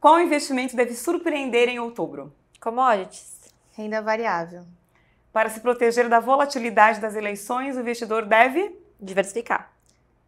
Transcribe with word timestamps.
Qual 0.00 0.20
investimento 0.20 0.76
deve 0.76 0.94
surpreender 0.94 1.68
em 1.68 1.80
outubro? 1.80 2.32
Commodities. 2.60 3.52
Renda 3.72 4.00
variável. 4.00 4.64
Para 5.32 5.50
se 5.50 5.58
proteger 5.58 6.08
da 6.08 6.20
volatilidade 6.20 7.00
das 7.00 7.16
eleições, 7.16 7.76
o 7.76 7.80
investidor 7.80 8.24
deve 8.24 8.78
diversificar. 9.00 9.72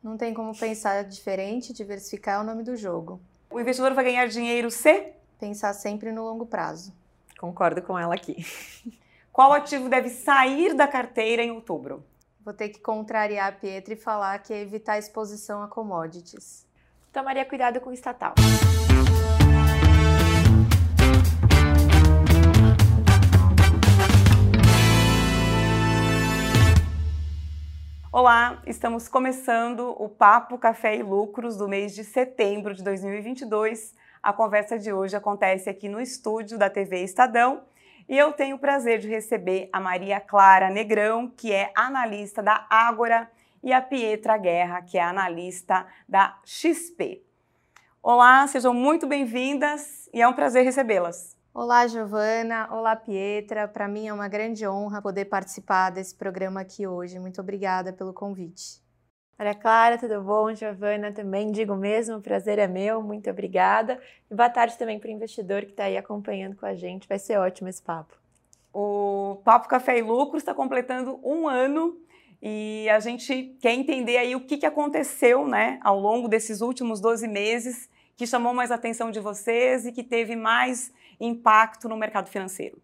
Não 0.03 0.17
tem 0.17 0.35
como 0.35 0.59
pensar 0.59 1.04
diferente, 1.04 1.72
diversificar 1.72 2.41
é 2.41 2.43
o 2.43 2.45
nome 2.45 2.64
do 2.64 2.75
jogo. 2.75 3.21
O 3.48 3.61
investidor 3.61 3.95
vai 3.95 4.04
ganhar 4.04 4.27
dinheiro 4.27 4.72
se 4.72 5.12
pensar 5.38 5.73
sempre 5.73 6.11
no 6.11 6.25
longo 6.25 6.47
prazo. 6.47 6.93
Concordo 7.39 7.81
com 7.81 7.97
ela 7.97 8.15
aqui. 8.15 8.45
Qual 9.33 9.53
ativo 9.53 9.89
deve 9.89 10.09
sair 10.09 10.75
da 10.75 10.89
carteira 10.89 11.43
em 11.45 11.53
outubro? 11.53 12.05
Vou 12.45 12.53
ter 12.53 12.71
que 12.71 12.81
contrariar 12.81 13.49
a 13.49 13.53
Pietra 13.53 13.95
e 13.95 13.97
falar 13.97 14.41
que 14.41 14.53
é 14.53 14.61
evitar 14.61 14.99
exposição 14.99 15.63
a 15.63 15.69
commodities. 15.69 16.66
Tomaria 17.12 17.45
cuidado 17.45 17.80
com 17.80 17.91
o 17.91 17.93
estatal. 17.93 18.34
Olá, 28.12 28.60
estamos 28.66 29.06
começando 29.06 29.95
o 29.96 30.09
Papo 30.09 30.59
Café 30.59 30.96
e 30.96 31.02
Lucros 31.02 31.56
do 31.56 31.69
mês 31.69 31.95
de 31.95 32.02
setembro 32.02 32.74
de 32.74 32.83
2022. 32.83 33.95
A 34.20 34.33
conversa 34.33 34.77
de 34.77 34.92
hoje 34.92 35.14
acontece 35.14 35.70
aqui 35.70 35.88
no 35.88 36.00
estúdio 36.00 36.59
da 36.59 36.69
TV 36.69 37.05
Estadão 37.05 37.62
e 38.09 38.19
eu 38.19 38.33
tenho 38.33 38.56
o 38.56 38.59
prazer 38.59 38.98
de 38.98 39.06
receber 39.06 39.69
a 39.73 39.78
Maria 39.78 40.19
Clara 40.19 40.70
Negrão, 40.70 41.28
que 41.28 41.52
é 41.52 41.70
analista 41.73 42.42
da 42.42 42.66
Ágora, 42.69 43.30
e 43.62 43.73
a 43.73 43.80
Pietra 43.80 44.36
Guerra, 44.36 44.83
que 44.83 44.98
é 44.98 45.02
analista 45.02 45.86
da 46.08 46.36
XP. 46.45 47.22
Olá, 48.02 48.45
sejam 48.48 48.74
muito 48.74 49.06
bem-vindas 49.06 50.11
e 50.12 50.20
é 50.20 50.27
um 50.27 50.33
prazer 50.33 50.64
recebê-las. 50.64 51.39
Olá, 51.52 51.84
Giovana. 51.88 52.68
Olá, 52.70 52.95
Pietra. 52.95 53.66
Para 53.66 53.88
mim 53.88 54.06
é 54.06 54.12
uma 54.12 54.28
grande 54.28 54.64
honra 54.69 55.02
poder 55.02 55.25
participar 55.25 55.91
desse 55.91 56.14
programa 56.14 56.61
aqui 56.61 56.86
hoje. 56.86 57.19
Muito 57.19 57.41
obrigada 57.41 57.92
pelo 57.92 58.12
convite. 58.12 58.80
Maria 59.36 59.56
Clara, 59.56 59.98
tudo 59.98 60.22
bom? 60.22 60.55
Giovana 60.55 61.10
também, 61.10 61.50
digo 61.50 61.75
mesmo, 61.75 62.19
o 62.19 62.22
prazer 62.22 62.60
é 62.60 62.69
meu, 62.69 63.02
muito 63.02 63.28
obrigada. 63.28 64.00
E 64.30 64.34
boa 64.34 64.48
tarde 64.48 64.78
também 64.78 65.00
para 65.00 65.08
o 65.08 65.12
investidor 65.12 65.62
que 65.62 65.72
está 65.72 65.84
aí 65.84 65.97
acompanhando 65.97 66.55
com 66.55 66.66
a 66.66 66.75
gente, 66.75 67.08
vai 67.08 67.19
ser 67.19 67.36
ótimo 67.36 67.69
esse 67.69 67.82
papo. 67.82 68.14
O 68.72 69.41
Papo 69.44 69.66
Café 69.66 69.98
e 69.98 70.03
Lucro 70.03 70.38
está 70.38 70.55
completando 70.55 71.19
um 71.20 71.48
ano 71.48 71.98
e 72.41 72.88
a 72.91 73.00
gente 73.00 73.56
quer 73.60 73.75
entender 73.75 74.19
aí 74.19 74.36
o 74.36 74.47
que, 74.47 74.56
que 74.56 74.66
aconteceu 74.66 75.44
né, 75.48 75.80
ao 75.82 75.98
longo 75.98 76.28
desses 76.28 76.60
últimos 76.60 77.00
12 77.00 77.27
meses 77.27 77.91
que 78.16 78.27
chamou 78.27 78.53
mais 78.53 78.70
a 78.70 78.75
atenção 78.75 79.10
de 79.10 79.19
vocês 79.19 79.86
e 79.86 79.92
que 79.92 80.05
teve 80.05 80.36
mais 80.36 80.92
impacto 81.20 81.88
no 81.88 81.96
mercado 81.96 82.28
financeiro? 82.28 82.80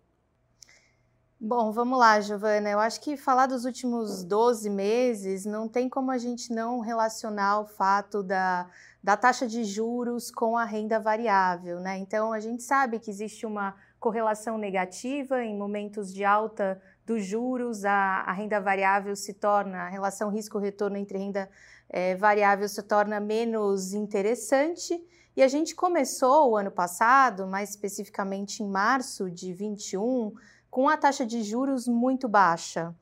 Bom, 1.38 1.70
vamos 1.70 1.98
lá, 1.98 2.18
Giovana. 2.20 2.70
Eu 2.70 2.78
acho 2.78 3.00
que 3.00 3.16
falar 3.16 3.46
dos 3.46 3.66
últimos 3.66 4.24
12 4.24 4.70
meses 4.70 5.44
não 5.44 5.68
tem 5.68 5.86
como 5.86 6.10
a 6.10 6.16
gente 6.16 6.52
não 6.52 6.80
relacionar 6.80 7.60
o 7.60 7.66
fato 7.66 8.22
da, 8.22 8.66
da 9.02 9.18
taxa 9.18 9.46
de 9.46 9.62
juros 9.62 10.30
com 10.30 10.56
a 10.56 10.64
renda 10.64 10.98
variável, 10.98 11.78
né? 11.78 11.98
Então, 11.98 12.32
a 12.32 12.40
gente 12.40 12.62
sabe 12.62 12.98
que 12.98 13.10
existe 13.10 13.44
uma 13.44 13.74
correlação 14.00 14.56
negativa 14.56 15.44
em 15.44 15.54
momentos 15.56 16.12
de 16.12 16.24
alta 16.24 16.80
dos 17.04 17.24
juros, 17.24 17.84
a, 17.84 18.22
a 18.26 18.32
renda 18.32 18.58
variável 18.58 19.14
se 19.14 19.34
torna, 19.34 19.82
a 19.82 19.88
relação 19.88 20.30
risco-retorno 20.30 20.96
entre 20.96 21.18
renda 21.18 21.50
é, 21.88 22.16
variável 22.16 22.68
se 22.68 22.82
torna 22.82 23.20
menos 23.20 23.92
interessante. 23.92 25.00
E 25.36 25.42
a 25.42 25.48
gente 25.48 25.74
começou 25.74 26.50
o 26.50 26.56
ano 26.56 26.70
passado, 26.70 27.46
mais 27.46 27.70
especificamente 27.70 28.62
em 28.62 28.68
março 28.68 29.30
de 29.30 29.52
21, 29.52 30.32
com 30.70 30.88
a 30.88 30.96
taxa 30.96 31.26
de 31.26 31.42
juros 31.42 31.86
muito 31.86 32.26
baixa. 32.26 32.94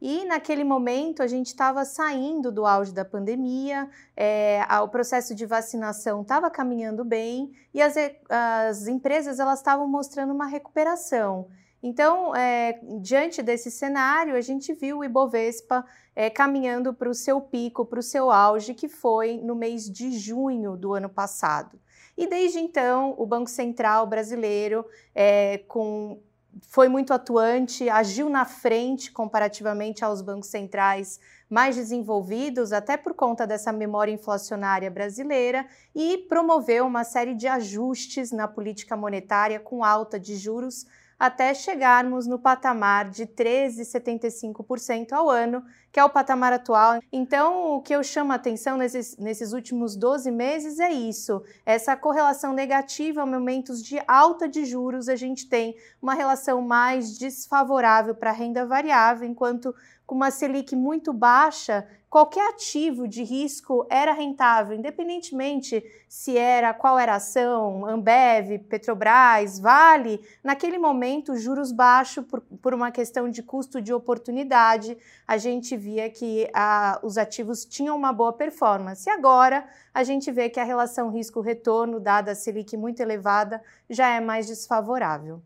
E 0.00 0.24
naquele 0.24 0.62
momento 0.62 1.20
a 1.20 1.26
gente 1.26 1.48
estava 1.48 1.84
saindo 1.84 2.52
do 2.52 2.64
auge 2.64 2.92
da 2.92 3.04
pandemia, 3.04 3.90
é, 4.16 4.64
o 4.82 4.88
processo 4.88 5.34
de 5.34 5.44
vacinação 5.44 6.22
estava 6.22 6.48
caminhando 6.48 7.04
bem 7.04 7.52
e 7.74 7.82
as, 7.82 7.94
as 8.28 8.86
empresas 8.86 9.40
elas 9.40 9.58
estavam 9.58 9.86
mostrando 9.88 10.32
uma 10.32 10.46
recuperação. 10.46 11.48
Então, 11.82 12.34
é, 12.36 12.78
diante 13.00 13.42
desse 13.42 13.70
cenário, 13.70 14.36
a 14.36 14.40
gente 14.40 14.72
viu 14.74 14.98
o 14.98 15.04
Ibovespa 15.04 15.84
é, 16.14 16.28
caminhando 16.28 16.92
para 16.92 17.08
o 17.08 17.14
seu 17.14 17.40
pico, 17.40 17.86
para 17.86 18.00
o 18.00 18.02
seu 18.02 18.30
auge, 18.30 18.74
que 18.74 18.88
foi 18.88 19.38
no 19.38 19.54
mês 19.54 19.90
de 19.90 20.12
junho 20.12 20.76
do 20.76 20.92
ano 20.92 21.08
passado. 21.08 21.80
E 22.18 22.26
desde 22.26 22.58
então, 22.58 23.14
o 23.16 23.24
Banco 23.24 23.48
Central 23.48 24.06
brasileiro, 24.06 24.84
é, 25.14 25.58
com, 25.66 26.20
foi 26.60 26.86
muito 26.86 27.14
atuante, 27.14 27.88
agiu 27.88 28.28
na 28.28 28.44
frente 28.44 29.10
comparativamente 29.10 30.04
aos 30.04 30.20
bancos 30.20 30.48
centrais 30.48 31.18
mais 31.48 31.76
desenvolvidos, 31.76 32.74
até 32.74 32.98
por 32.98 33.14
conta 33.14 33.46
dessa 33.46 33.72
memória 33.72 34.12
inflacionária 34.12 34.90
brasileira, 34.90 35.66
e 35.94 36.18
promoveu 36.28 36.86
uma 36.86 37.04
série 37.04 37.34
de 37.34 37.48
ajustes 37.48 38.30
na 38.30 38.46
política 38.46 38.94
monetária 38.96 39.58
com 39.58 39.82
alta 39.82 40.20
de 40.20 40.36
juros 40.36 40.86
até 41.20 41.52
chegarmos 41.52 42.26
no 42.26 42.38
patamar 42.38 43.10
de 43.10 43.26
13,75% 43.26 45.12
ao 45.12 45.28
ano, 45.28 45.62
que 45.92 46.00
é 46.00 46.04
o 46.04 46.08
patamar 46.08 46.50
atual. 46.50 46.98
Então, 47.12 47.74
o 47.74 47.82
que 47.82 47.94
eu 47.94 48.02
chamo 48.02 48.32
a 48.32 48.36
atenção 48.36 48.78
nesses, 48.78 49.18
nesses 49.18 49.52
últimos 49.52 49.94
12 49.94 50.30
meses 50.30 50.78
é 50.78 50.90
isso: 50.90 51.42
essa 51.66 51.94
correlação 51.94 52.54
negativa, 52.54 53.26
momentos 53.26 53.82
de 53.82 54.00
alta 54.08 54.48
de 54.48 54.64
juros, 54.64 55.10
a 55.10 55.16
gente 55.16 55.46
tem 55.46 55.76
uma 56.00 56.14
relação 56.14 56.62
mais 56.62 57.18
desfavorável 57.18 58.14
para 58.14 58.30
a 58.30 58.34
renda 58.34 58.64
variável, 58.64 59.28
enquanto 59.28 59.74
com 60.10 60.16
uma 60.16 60.32
Selic 60.32 60.74
muito 60.74 61.12
baixa, 61.12 61.86
qualquer 62.08 62.48
ativo 62.48 63.06
de 63.06 63.22
risco 63.22 63.86
era 63.88 64.12
rentável, 64.12 64.76
independentemente 64.76 65.84
se 66.08 66.36
era 66.36 66.74
qual 66.74 66.98
era 66.98 67.12
a 67.12 67.16
ação, 67.18 67.86
Ambev, 67.86 68.58
Petrobras, 68.68 69.60
Vale, 69.60 70.20
naquele 70.42 70.78
momento, 70.78 71.36
juros 71.36 71.70
baixos 71.70 72.26
por, 72.26 72.40
por 72.40 72.74
uma 72.74 72.90
questão 72.90 73.30
de 73.30 73.40
custo 73.40 73.80
de 73.80 73.92
oportunidade, 73.92 74.98
a 75.28 75.38
gente 75.38 75.76
via 75.76 76.10
que 76.10 76.50
a, 76.52 76.98
os 77.04 77.16
ativos 77.16 77.64
tinham 77.64 77.96
uma 77.96 78.12
boa 78.12 78.32
performance. 78.32 79.08
E 79.08 79.12
agora 79.12 79.64
a 79.94 80.02
gente 80.02 80.32
vê 80.32 80.50
que 80.50 80.58
a 80.58 80.64
relação 80.64 81.08
risco-retorno, 81.08 82.00
dada 82.00 82.32
a 82.32 82.34
Selic 82.34 82.76
muito 82.76 82.98
elevada, 82.98 83.62
já 83.88 84.08
é 84.08 84.18
mais 84.18 84.48
desfavorável. 84.48 85.40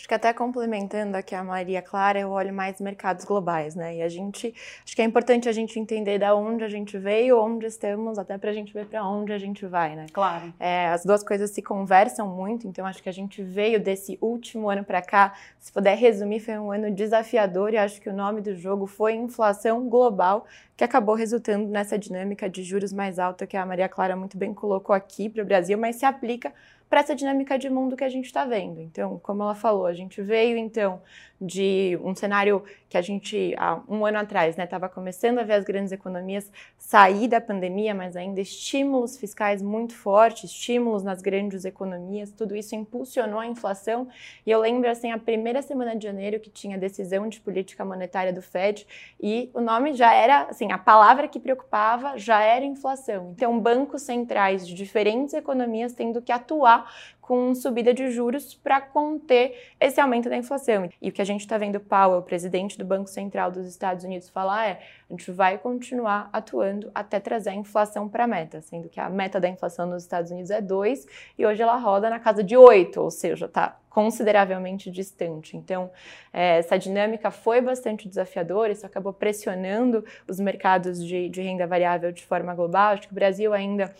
Acho 0.00 0.08
que 0.08 0.14
até 0.14 0.32
complementando 0.32 1.14
aqui 1.14 1.34
a 1.34 1.44
Maria 1.44 1.82
Clara, 1.82 2.18
eu 2.18 2.30
olho 2.30 2.54
mais 2.54 2.80
mercados 2.80 3.22
globais, 3.26 3.74
né? 3.74 3.96
E 3.96 4.02
a 4.02 4.08
gente, 4.08 4.54
acho 4.82 4.96
que 4.96 5.02
é 5.02 5.04
importante 5.04 5.46
a 5.46 5.52
gente 5.52 5.78
entender 5.78 6.18
da 6.18 6.34
onde 6.34 6.64
a 6.64 6.70
gente 6.70 6.96
veio, 6.96 7.38
onde 7.38 7.66
estamos, 7.66 8.18
até 8.18 8.38
para 8.38 8.48
a 8.48 8.52
gente 8.54 8.72
ver 8.72 8.86
para 8.86 9.06
onde 9.06 9.30
a 9.30 9.36
gente 9.36 9.66
vai, 9.66 9.94
né? 9.94 10.06
Claro. 10.10 10.54
É, 10.58 10.88
as 10.88 11.04
duas 11.04 11.22
coisas 11.22 11.50
se 11.50 11.60
conversam 11.60 12.26
muito, 12.26 12.66
então 12.66 12.86
acho 12.86 13.02
que 13.02 13.10
a 13.10 13.12
gente 13.12 13.42
veio 13.42 13.78
desse 13.78 14.16
último 14.22 14.70
ano 14.70 14.84
para 14.84 15.02
cá, 15.02 15.34
se 15.58 15.70
puder 15.70 15.98
resumir, 15.98 16.40
foi 16.40 16.58
um 16.58 16.72
ano 16.72 16.90
desafiador 16.90 17.74
e 17.74 17.76
acho 17.76 18.00
que 18.00 18.08
o 18.08 18.14
nome 18.14 18.40
do 18.40 18.56
jogo 18.56 18.86
foi 18.86 19.12
inflação 19.12 19.86
global, 19.86 20.46
que 20.78 20.82
acabou 20.82 21.14
resultando 21.14 21.66
nessa 21.66 21.98
dinâmica 21.98 22.48
de 22.48 22.62
juros 22.62 22.90
mais 22.90 23.18
alta 23.18 23.46
que 23.46 23.54
a 23.54 23.66
Maria 23.66 23.86
Clara 23.86 24.16
muito 24.16 24.38
bem 24.38 24.54
colocou 24.54 24.96
aqui 24.96 25.28
para 25.28 25.42
o 25.42 25.44
Brasil, 25.44 25.76
mas 25.76 25.96
se 25.96 26.06
aplica 26.06 26.54
para 26.90 27.00
essa 27.00 27.14
dinâmica 27.14 27.56
de 27.56 27.70
mundo 27.70 27.96
que 27.96 28.02
a 28.02 28.08
gente 28.08 28.24
está 28.24 28.44
vendo. 28.44 28.80
Então, 28.80 29.20
como 29.22 29.44
ela 29.44 29.54
falou, 29.54 29.89
a 29.90 29.94
gente 29.94 30.22
veio 30.22 30.56
então 30.56 31.02
de 31.40 31.98
um 32.02 32.14
cenário 32.14 32.62
que 32.90 32.98
a 32.98 33.02
gente, 33.02 33.54
há 33.56 33.80
um 33.88 34.04
ano 34.04 34.18
atrás, 34.18 34.58
estava 34.58 34.86
né, 34.86 34.92
começando 34.92 35.38
a 35.38 35.44
ver 35.44 35.52
as 35.52 35.64
grandes 35.64 35.92
economias 35.92 36.50
sair 36.76 37.28
da 37.28 37.40
pandemia, 37.40 37.94
mas 37.94 38.16
ainda 38.16 38.40
estímulos 38.40 39.16
fiscais 39.16 39.62
muito 39.62 39.94
fortes, 39.94 40.50
estímulos 40.50 41.04
nas 41.04 41.22
grandes 41.22 41.64
economias, 41.64 42.32
tudo 42.32 42.56
isso 42.56 42.74
impulsionou 42.74 43.38
a 43.38 43.46
inflação. 43.46 44.08
E 44.44 44.50
eu 44.50 44.58
lembro, 44.58 44.90
assim, 44.90 45.12
a 45.12 45.18
primeira 45.18 45.62
semana 45.62 45.94
de 45.94 46.02
janeiro 46.02 46.40
que 46.40 46.50
tinha 46.50 46.76
decisão 46.76 47.28
de 47.28 47.40
política 47.40 47.84
monetária 47.84 48.32
do 48.32 48.42
Fed 48.42 48.84
e 49.20 49.48
o 49.54 49.60
nome 49.60 49.92
já 49.94 50.12
era, 50.12 50.48
assim, 50.50 50.72
a 50.72 50.78
palavra 50.78 51.28
que 51.28 51.38
preocupava 51.38 52.18
já 52.18 52.42
era 52.42 52.64
inflação. 52.64 53.34
Então, 53.36 53.60
bancos 53.60 54.02
centrais 54.02 54.66
de 54.66 54.74
diferentes 54.74 55.32
economias 55.32 55.92
tendo 55.92 56.20
que 56.20 56.32
atuar 56.32 56.90
com 57.30 57.54
subida 57.54 57.94
de 57.94 58.10
juros 58.10 58.54
para 58.54 58.80
conter 58.80 59.74
esse 59.78 60.00
aumento 60.00 60.28
da 60.28 60.36
inflação. 60.36 60.90
E 61.00 61.10
o 61.10 61.12
que 61.12 61.22
a 61.22 61.24
gente 61.24 61.42
está 61.42 61.56
vendo 61.56 61.78
Powell, 61.78 62.20
presidente 62.22 62.76
do 62.80 62.84
Banco 62.84 63.08
Central 63.08 63.50
dos 63.50 63.66
Estados 63.66 64.04
Unidos, 64.04 64.28
falar 64.28 64.66
é: 64.66 64.80
a 65.08 65.12
gente 65.12 65.30
vai 65.30 65.56
continuar 65.56 66.28
atuando 66.32 66.90
até 66.94 67.20
trazer 67.20 67.50
a 67.50 67.54
inflação 67.54 68.08
para 68.08 68.24
a 68.24 68.26
meta, 68.26 68.60
sendo 68.60 68.88
que 68.88 68.98
a 68.98 69.08
meta 69.08 69.38
da 69.38 69.48
inflação 69.48 69.86
nos 69.86 70.02
Estados 70.02 70.30
Unidos 70.30 70.50
é 70.50 70.60
2 70.60 71.06
e 71.38 71.46
hoje 71.46 71.62
ela 71.62 71.76
roda 71.76 72.10
na 72.10 72.18
casa 72.18 72.42
de 72.42 72.56
8, 72.56 73.00
ou 73.00 73.10
seja, 73.10 73.46
está 73.46 73.76
consideravelmente 73.88 74.90
distante. 74.90 75.56
Então, 75.56 75.90
é, 76.32 76.58
essa 76.58 76.78
dinâmica 76.78 77.30
foi 77.30 77.60
bastante 77.60 78.08
desafiadora, 78.08 78.72
isso 78.72 78.86
acabou 78.86 79.12
pressionando 79.12 80.04
os 80.28 80.38
mercados 80.38 81.04
de, 81.04 81.28
de 81.28 81.42
renda 81.42 81.66
variável 81.66 82.12
de 82.12 82.24
forma 82.24 82.54
global. 82.54 82.92
Acho 82.92 83.08
que 83.08 83.12
o 83.12 83.14
Brasil 83.14 83.52
ainda 83.52 83.92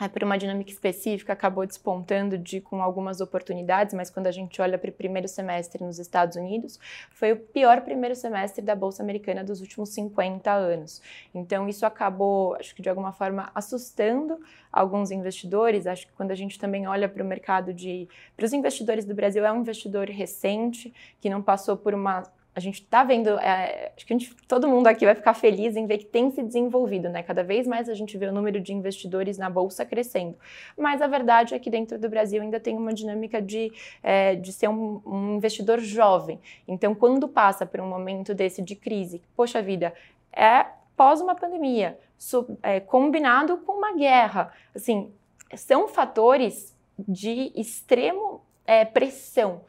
é, 0.00 0.08
por 0.08 0.24
uma 0.24 0.38
dinâmica 0.38 0.70
específica, 0.70 1.32
acabou 1.32 1.66
despontando 1.66 2.38
de 2.38 2.60
com 2.60 2.82
algumas 2.82 3.20
oportunidades, 3.20 3.92
mas 3.94 4.08
quando 4.08 4.26
a 4.26 4.32
gente 4.32 4.60
olha 4.62 4.78
para 4.78 4.90
o 4.90 4.92
primeiro 4.92 5.28
semestre 5.28 5.84
nos 5.84 5.98
Estados 5.98 6.36
Unidos, 6.36 6.80
foi 7.10 7.32
o 7.32 7.36
pior 7.36 7.82
primeiro 7.82 8.16
semestre 8.16 8.64
da 8.64 8.74
Bolsa 8.74 9.02
Americana 9.02 9.44
dos 9.44 9.60
últimos 9.60 9.90
50 9.90 10.50
anos. 10.50 11.02
Então, 11.34 11.68
isso 11.68 11.84
acabou, 11.84 12.54
acho 12.54 12.74
que 12.74 12.80
de 12.80 12.88
alguma 12.88 13.12
forma, 13.12 13.50
assustando 13.54 14.40
alguns 14.72 15.10
investidores. 15.10 15.86
Acho 15.86 16.06
que 16.06 16.12
quando 16.14 16.30
a 16.30 16.34
gente 16.34 16.58
também 16.58 16.86
olha 16.86 17.08
para 17.08 17.22
o 17.22 17.26
mercado 17.26 17.72
de. 17.74 18.08
Para 18.36 18.46
os 18.46 18.52
investidores 18.52 19.04
do 19.04 19.14
Brasil, 19.14 19.44
é 19.44 19.52
um 19.52 19.60
investidor 19.60 20.08
recente, 20.08 20.94
que 21.20 21.28
não 21.28 21.42
passou 21.42 21.76
por 21.76 21.94
uma 21.94 22.22
a 22.54 22.58
gente 22.58 22.82
está 22.82 23.04
vendo, 23.04 23.30
é, 23.38 23.92
acho 23.96 24.04
que 24.04 24.12
gente, 24.12 24.34
todo 24.48 24.68
mundo 24.68 24.88
aqui 24.88 25.04
vai 25.04 25.14
ficar 25.14 25.34
feliz 25.34 25.76
em 25.76 25.86
ver 25.86 25.98
que 25.98 26.04
tem 26.04 26.30
se 26.32 26.42
desenvolvido, 26.42 27.08
né? 27.08 27.22
Cada 27.22 27.44
vez 27.44 27.66
mais 27.66 27.88
a 27.88 27.94
gente 27.94 28.18
vê 28.18 28.26
o 28.26 28.32
número 28.32 28.60
de 28.60 28.72
investidores 28.72 29.38
na 29.38 29.48
bolsa 29.48 29.84
crescendo. 29.84 30.36
Mas 30.76 31.00
a 31.00 31.06
verdade 31.06 31.54
é 31.54 31.58
que 31.58 31.70
dentro 31.70 31.98
do 31.98 32.08
Brasil 32.08 32.42
ainda 32.42 32.58
tem 32.58 32.76
uma 32.76 32.92
dinâmica 32.92 33.40
de, 33.40 33.72
é, 34.02 34.34
de 34.34 34.52
ser 34.52 34.68
um, 34.68 35.00
um, 35.06 35.36
investidor 35.36 35.78
jovem. 35.78 36.40
Então, 36.66 36.92
quando 36.92 37.28
passa 37.28 37.64
por 37.64 37.80
um 37.80 37.88
momento 37.88 38.34
desse 38.34 38.60
de 38.62 38.74
crise, 38.74 39.22
poxa 39.36 39.62
vida, 39.62 39.94
é 40.32 40.66
pós 40.96 41.20
uma 41.20 41.36
pandemia, 41.36 41.98
so, 42.18 42.58
é, 42.62 42.80
combinado 42.80 43.58
com 43.58 43.72
uma 43.72 43.96
guerra, 43.96 44.52
assim, 44.74 45.12
são 45.54 45.86
fatores 45.86 46.76
de 46.98 47.52
extremo 47.54 48.42
é, 48.66 48.84
pressão. 48.84 49.62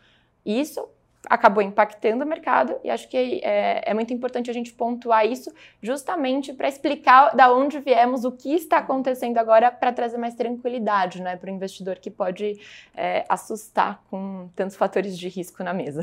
Isso 0.44 0.90
acabou 1.32 1.64
impactando 1.64 2.26
o 2.26 2.28
mercado 2.28 2.76
e 2.84 2.90
acho 2.90 3.08
que 3.08 3.40
é, 3.42 3.90
é 3.90 3.94
muito 3.94 4.14
importante 4.14 4.52
a 4.52 4.54
gente 4.54 4.74
pontuar 4.74 5.26
isso 5.26 5.50
justamente 5.82 6.52
para 6.52 6.68
explicar 6.68 7.34
da 7.34 7.54
onde 7.54 7.80
viemos, 7.80 8.26
o 8.26 8.34
que 8.34 8.54
está 8.54 8.80
acontecendo 8.80 9.38
agora 9.38 9.72
para 9.72 9.94
trazer 9.94 10.18
mais 10.18 10.36
tranquilidade 10.36 11.22
né, 11.22 11.38
para 11.38 11.50
o 11.50 11.54
investidor 11.54 12.00
que 12.00 12.12
pode 12.12 12.60
é, 12.94 13.24
assustar 13.30 14.04
com 14.12 14.50
tantos 14.58 14.76
fatores 14.76 15.18
de 15.18 15.30
risco 15.30 15.64
na 15.64 15.74
mesa. 15.74 16.02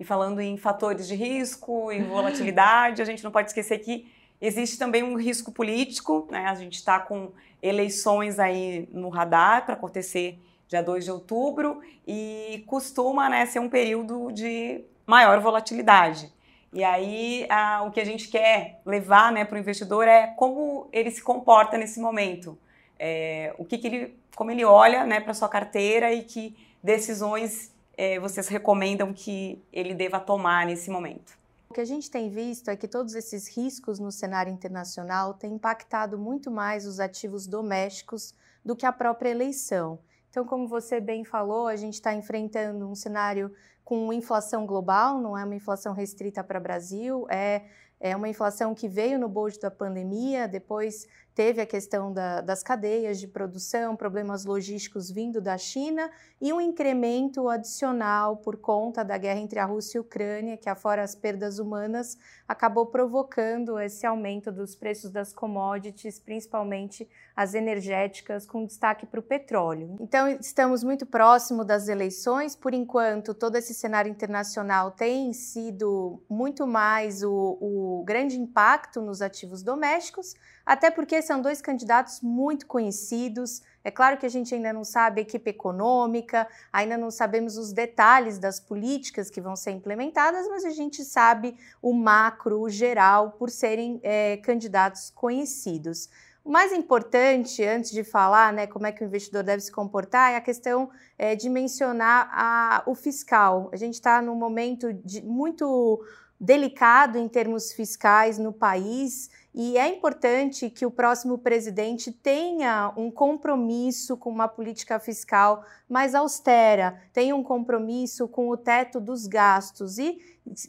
E 0.00 0.04
falando 0.04 0.40
em 0.40 0.56
fatores 0.56 1.08
de 1.08 1.16
risco, 1.16 1.90
em 1.90 2.04
volatilidade, 2.04 3.02
a 3.02 3.04
gente 3.04 3.24
não 3.24 3.32
pode 3.32 3.48
esquecer 3.48 3.80
que 3.80 4.06
existe 4.40 4.78
também 4.78 5.02
um 5.02 5.16
risco 5.16 5.50
político, 5.50 6.28
né? 6.30 6.46
A 6.46 6.54
gente 6.54 6.74
está 6.74 7.00
com 7.00 7.32
eleições 7.60 8.38
aí 8.38 8.88
no 8.92 9.08
radar 9.08 9.64
para 9.64 9.74
acontecer 9.74 10.38
dia 10.68 10.82
2 10.82 11.04
de 11.04 11.10
outubro, 11.10 11.80
e 12.06 12.62
costuma 12.66 13.28
né, 13.28 13.46
ser 13.46 13.58
um 13.58 13.68
período 13.68 14.30
de 14.30 14.84
maior 15.06 15.40
volatilidade. 15.40 16.32
E 16.72 16.84
aí, 16.84 17.46
a, 17.48 17.82
o 17.82 17.90
que 17.90 18.00
a 18.00 18.04
gente 18.04 18.28
quer 18.28 18.80
levar 18.84 19.32
né, 19.32 19.44
para 19.44 19.56
o 19.56 19.58
investidor 19.58 20.06
é 20.06 20.28
como 20.28 20.86
ele 20.92 21.10
se 21.10 21.22
comporta 21.22 21.78
nesse 21.78 21.98
momento, 21.98 22.58
é, 22.98 23.54
o 23.58 23.64
que, 23.64 23.78
que, 23.78 23.86
ele, 23.86 24.18
como 24.36 24.50
ele 24.50 24.64
olha 24.64 25.04
né, 25.04 25.18
para 25.20 25.32
sua 25.32 25.48
carteira 25.48 26.12
e 26.12 26.22
que 26.22 26.54
decisões 26.82 27.72
é, 27.96 28.20
vocês 28.20 28.48
recomendam 28.48 29.12
que 29.12 29.62
ele 29.72 29.94
deva 29.94 30.20
tomar 30.20 30.66
nesse 30.66 30.90
momento. 30.90 31.38
O 31.70 31.74
que 31.74 31.80
a 31.80 31.84
gente 31.84 32.10
tem 32.10 32.30
visto 32.30 32.70
é 32.70 32.76
que 32.76 32.88
todos 32.88 33.14
esses 33.14 33.48
riscos 33.54 33.98
no 33.98 34.10
cenário 34.10 34.52
internacional 34.52 35.34
têm 35.34 35.54
impactado 35.54 36.18
muito 36.18 36.50
mais 36.50 36.86
os 36.86 36.98
ativos 36.98 37.46
domésticos 37.46 38.34
do 38.64 38.74
que 38.74 38.86
a 38.86 38.92
própria 38.92 39.30
eleição. 39.30 39.98
Então, 40.30 40.44
como 40.44 40.68
você 40.68 41.00
bem 41.00 41.24
falou, 41.24 41.66
a 41.66 41.76
gente 41.76 41.94
está 41.94 42.14
enfrentando 42.14 42.88
um 42.88 42.94
cenário 42.94 43.52
com 43.84 44.12
inflação 44.12 44.66
global, 44.66 45.18
não 45.18 45.36
é 45.36 45.44
uma 45.44 45.54
inflação 45.54 45.94
restrita 45.94 46.44
para 46.44 46.58
o 46.58 46.62
Brasil, 46.62 47.26
é, 47.30 47.62
é 47.98 48.14
uma 48.14 48.28
inflação 48.28 48.74
que 48.74 48.86
veio 48.86 49.18
no 49.18 49.28
bojo 49.28 49.58
da 49.58 49.70
pandemia, 49.70 50.46
depois 50.46 51.06
teve 51.38 51.60
a 51.60 51.66
questão 51.66 52.12
da, 52.12 52.40
das 52.40 52.64
cadeias 52.64 53.20
de 53.20 53.28
produção, 53.28 53.94
problemas 53.94 54.44
logísticos 54.44 55.08
vindo 55.08 55.40
da 55.40 55.56
China 55.56 56.10
e 56.40 56.52
um 56.52 56.60
incremento 56.60 57.48
adicional 57.48 58.38
por 58.38 58.56
conta 58.56 59.04
da 59.04 59.16
guerra 59.16 59.38
entre 59.38 59.60
a 59.60 59.64
Rússia 59.64 59.98
e 59.98 60.00
a 60.00 60.00
Ucrânia, 60.00 60.56
que, 60.56 60.68
afora 60.68 61.00
as 61.00 61.14
perdas 61.14 61.60
humanas, 61.60 62.18
acabou 62.48 62.86
provocando 62.86 63.78
esse 63.78 64.04
aumento 64.04 64.50
dos 64.50 64.74
preços 64.74 65.12
das 65.12 65.32
commodities, 65.32 66.18
principalmente 66.18 67.08
as 67.36 67.54
energéticas, 67.54 68.44
com 68.44 68.66
destaque 68.66 69.06
para 69.06 69.20
o 69.20 69.22
petróleo. 69.22 69.94
Então, 70.00 70.26
estamos 70.26 70.82
muito 70.82 71.06
próximo 71.06 71.64
das 71.64 71.86
eleições. 71.86 72.56
Por 72.56 72.74
enquanto, 72.74 73.32
todo 73.32 73.54
esse 73.54 73.74
cenário 73.74 74.10
internacional 74.10 74.90
tem 74.90 75.32
sido 75.32 76.20
muito 76.28 76.66
mais 76.66 77.22
o, 77.22 77.56
o 77.60 78.02
grande 78.04 78.36
impacto 78.36 79.00
nos 79.00 79.22
ativos 79.22 79.62
domésticos 79.62 80.34
até 80.68 80.90
porque 80.90 81.22
são 81.22 81.40
dois 81.40 81.62
candidatos 81.62 82.20
muito 82.20 82.66
conhecidos. 82.66 83.62
É 83.82 83.90
claro 83.90 84.18
que 84.18 84.26
a 84.26 84.28
gente 84.28 84.54
ainda 84.54 84.70
não 84.70 84.84
sabe 84.84 85.20
a 85.20 85.22
equipe 85.22 85.48
econômica, 85.48 86.46
ainda 86.70 86.98
não 86.98 87.10
sabemos 87.10 87.56
os 87.56 87.72
detalhes 87.72 88.38
das 88.38 88.60
políticas 88.60 89.30
que 89.30 89.40
vão 89.40 89.56
ser 89.56 89.70
implementadas, 89.70 90.46
mas 90.46 90.66
a 90.66 90.70
gente 90.70 91.02
sabe 91.06 91.56
o 91.80 91.94
macro, 91.94 92.60
o 92.60 92.68
geral, 92.68 93.30
por 93.38 93.48
serem 93.48 93.98
é, 94.02 94.36
candidatos 94.36 95.08
conhecidos. 95.08 96.10
O 96.44 96.50
mais 96.50 96.70
importante, 96.70 97.64
antes 97.64 97.90
de 97.90 98.04
falar 98.04 98.52
né, 98.52 98.66
como 98.66 98.86
é 98.86 98.92
que 98.92 99.02
o 99.02 99.06
investidor 99.06 99.42
deve 99.42 99.62
se 99.62 99.72
comportar, 99.72 100.32
é 100.32 100.36
a 100.36 100.40
questão 100.42 100.90
é, 101.16 101.34
de 101.34 101.48
mencionar 101.48 102.28
a, 102.30 102.82
o 102.84 102.94
fiscal. 102.94 103.70
A 103.72 103.76
gente 103.76 103.94
está 103.94 104.20
num 104.20 104.34
momento 104.34 104.92
de, 104.92 105.22
muito 105.22 106.04
delicado 106.38 107.16
em 107.16 107.26
termos 107.26 107.72
fiscais 107.72 108.38
no 108.38 108.52
país 108.52 109.30
e 109.60 109.76
é 109.76 109.88
importante 109.88 110.70
que 110.70 110.86
o 110.86 110.90
próximo 110.90 111.36
presidente 111.36 112.12
tenha 112.12 112.92
um 112.96 113.10
compromisso 113.10 114.16
com 114.16 114.30
uma 114.30 114.46
política 114.46 115.00
fiscal 115.00 115.64
mais 115.88 116.14
austera, 116.14 117.02
tenha 117.12 117.34
um 117.34 117.42
compromisso 117.42 118.28
com 118.28 118.50
o 118.50 118.56
teto 118.56 119.00
dos 119.00 119.26
gastos. 119.26 119.98
E 119.98 120.16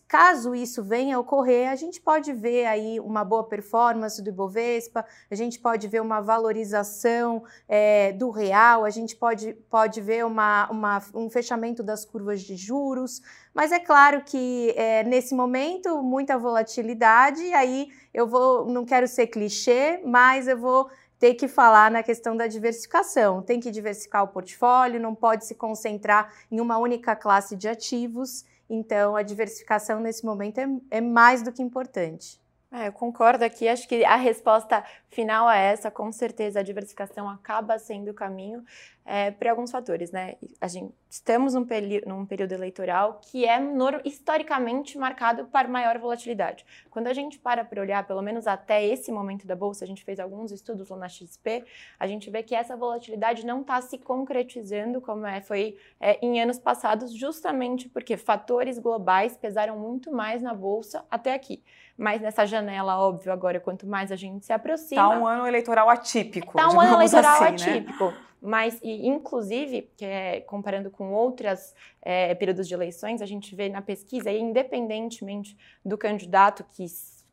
Caso 0.08 0.56
isso 0.56 0.84
venha 0.84 1.16
a 1.16 1.20
ocorrer, 1.20 1.70
a 1.70 1.76
gente 1.76 2.02
pode 2.02 2.32
ver 2.34 2.66
aí 2.66 3.00
uma 3.00 3.24
boa 3.24 3.44
performance 3.44 4.22
do 4.22 4.30
Ibovespa, 4.30 5.06
a 5.30 5.36
gente 5.36 5.60
pode 5.60 5.88
ver 5.88 6.02
uma 6.02 6.22
valorização 6.22 7.44
é, 7.68 8.12
do 8.14 8.30
real, 8.30 8.86
a 8.86 8.90
gente 8.90 9.16
pode, 9.16 9.54
pode 9.70 10.02
ver 10.02 10.26
uma, 10.26 10.70
uma, 10.70 11.02
um 11.14 11.30
fechamento 11.30 11.84
das 11.84 12.06
curvas 12.06 12.42
de 12.42 12.56
juros, 12.56 13.22
mas 13.54 13.72
é 13.72 13.80
claro 13.80 14.24
que 14.24 14.74
é, 14.76 15.04
nesse 15.04 15.34
momento 15.34 16.02
muita 16.02 16.38
volatilidade, 16.38 17.42
e 17.42 17.54
aí 17.54 17.90
eu 18.14 18.28
vou, 18.28 18.66
não 18.66 18.86
quero 18.86 19.08
ser 19.08 19.28
clichê, 19.28 20.02
mas 20.04 20.48
eu 20.48 20.58
vou 20.58 20.90
ter 21.20 21.34
que 21.34 21.50
falar 21.50 21.92
na 21.92 22.02
questão 22.02 22.36
da 22.36 22.48
diversificação. 22.48 23.42
Tem 23.42 23.60
que 23.60 23.70
diversificar 23.70 24.24
o 24.24 24.30
portfólio, 24.30 25.02
não 25.02 25.14
pode 25.14 25.46
se 25.46 25.54
concentrar 25.54 26.34
em 26.50 26.62
uma 26.62 26.78
única 26.78 27.16
classe 27.16 27.58
de 27.58 27.68
ativos. 27.68 28.46
Então, 28.70 29.16
a 29.16 29.24
diversificação 29.24 30.00
nesse 30.00 30.24
momento 30.26 30.60
é, 30.60 30.68
é 30.92 31.02
mais 31.02 31.42
do 31.42 31.52
que 31.52 31.62
importante. 31.62 32.40
É, 32.72 32.88
eu 32.88 32.94
concordo 32.94 33.44
aqui, 33.44 33.68
acho 33.68 33.88
que 33.88 34.06
a 34.06 34.16
resposta 34.16 34.84
final 35.10 35.50
é 35.50 35.72
essa, 35.72 35.90
com 35.90 36.12
certeza 36.12 36.60
a 36.60 36.64
diversificação 36.64 37.28
acaba 37.28 37.80
sendo 37.80 38.12
o 38.12 38.14
caminho 38.14 38.64
é, 39.04 39.32
por 39.32 39.48
alguns 39.48 39.72
fatores, 39.72 40.12
né? 40.12 40.36
A 40.62 40.68
gente, 40.68 40.94
estamos 41.10 41.56
num, 41.56 41.66
num 42.06 42.28
período 42.28 42.52
eleitoral 42.52 43.20
que 43.24 43.44
é 43.44 43.60
historicamente 44.06 45.00
marcado 45.00 45.46
por 45.46 45.68
maior 45.68 45.98
volatilidade. 45.98 46.64
Quando 46.92 47.08
a 47.08 47.14
gente 47.14 47.40
para 47.40 47.66
para 47.66 47.82
olhar, 47.82 48.06
pelo 48.06 48.22
menos 48.22 48.46
até 48.46 48.86
esse 48.86 49.12
momento 49.12 49.48
da 49.48 49.56
Bolsa, 49.56 49.84
a 49.84 49.88
gente 49.88 50.06
fez 50.06 50.20
alguns 50.20 50.52
estudos 50.52 50.90
lá 50.90 50.98
na 50.98 51.10
XP, 51.10 51.66
a 52.00 52.06
gente 52.06 52.30
vê 52.30 52.44
que 52.44 52.54
essa 52.54 52.78
volatilidade 52.78 53.44
não 53.48 53.62
está 53.62 53.82
se 53.82 53.98
concretizando 53.98 55.02
como 55.02 55.26
é, 55.26 55.42
foi 55.42 55.76
é, 56.00 56.24
em 56.24 56.40
anos 56.40 56.60
passados, 56.60 57.12
justamente 57.12 57.90
porque 57.90 58.16
fatores 58.16 58.78
globais 58.78 59.36
pesaram 59.36 59.80
muito 59.80 60.12
mais 60.12 60.44
na 60.44 60.54
Bolsa 60.54 61.04
até 61.10 61.34
aqui. 61.34 61.64
Mas 62.00 62.22
nessa 62.22 62.46
janela, 62.46 62.98
óbvio, 62.98 63.30
agora, 63.30 63.60
quanto 63.60 63.86
mais 63.86 64.10
a 64.10 64.16
gente 64.16 64.46
se 64.46 64.54
aproxima. 64.54 65.02
Está 65.02 65.20
um 65.20 65.28
ano 65.28 65.46
eleitoral 65.46 65.90
atípico. 65.90 66.58
Está 66.58 66.70
um 66.70 66.80
ano 66.80 66.94
eleitoral 66.94 67.44
assim, 67.44 67.66
né? 67.66 67.72
atípico. 67.74 68.06
Né? 68.06 68.18
Mas, 68.42 68.80
e, 68.82 69.06
inclusive, 69.06 69.92
que 69.98 70.06
é, 70.06 70.40
comparando 70.40 70.90
com 70.90 71.12
outros 71.12 71.76
é, 72.02 72.34
períodos 72.36 72.70
de 72.70 72.74
eleições, 72.74 73.22
a 73.22 73.26
gente 73.26 73.54
vê 73.54 73.68
na 73.68 73.82
pesquisa, 73.82 74.32
independentemente 74.32 75.58
do 75.84 75.98
candidato 75.98 76.64
que, 76.64 76.86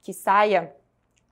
que 0.03 0.13
saia 0.13 0.75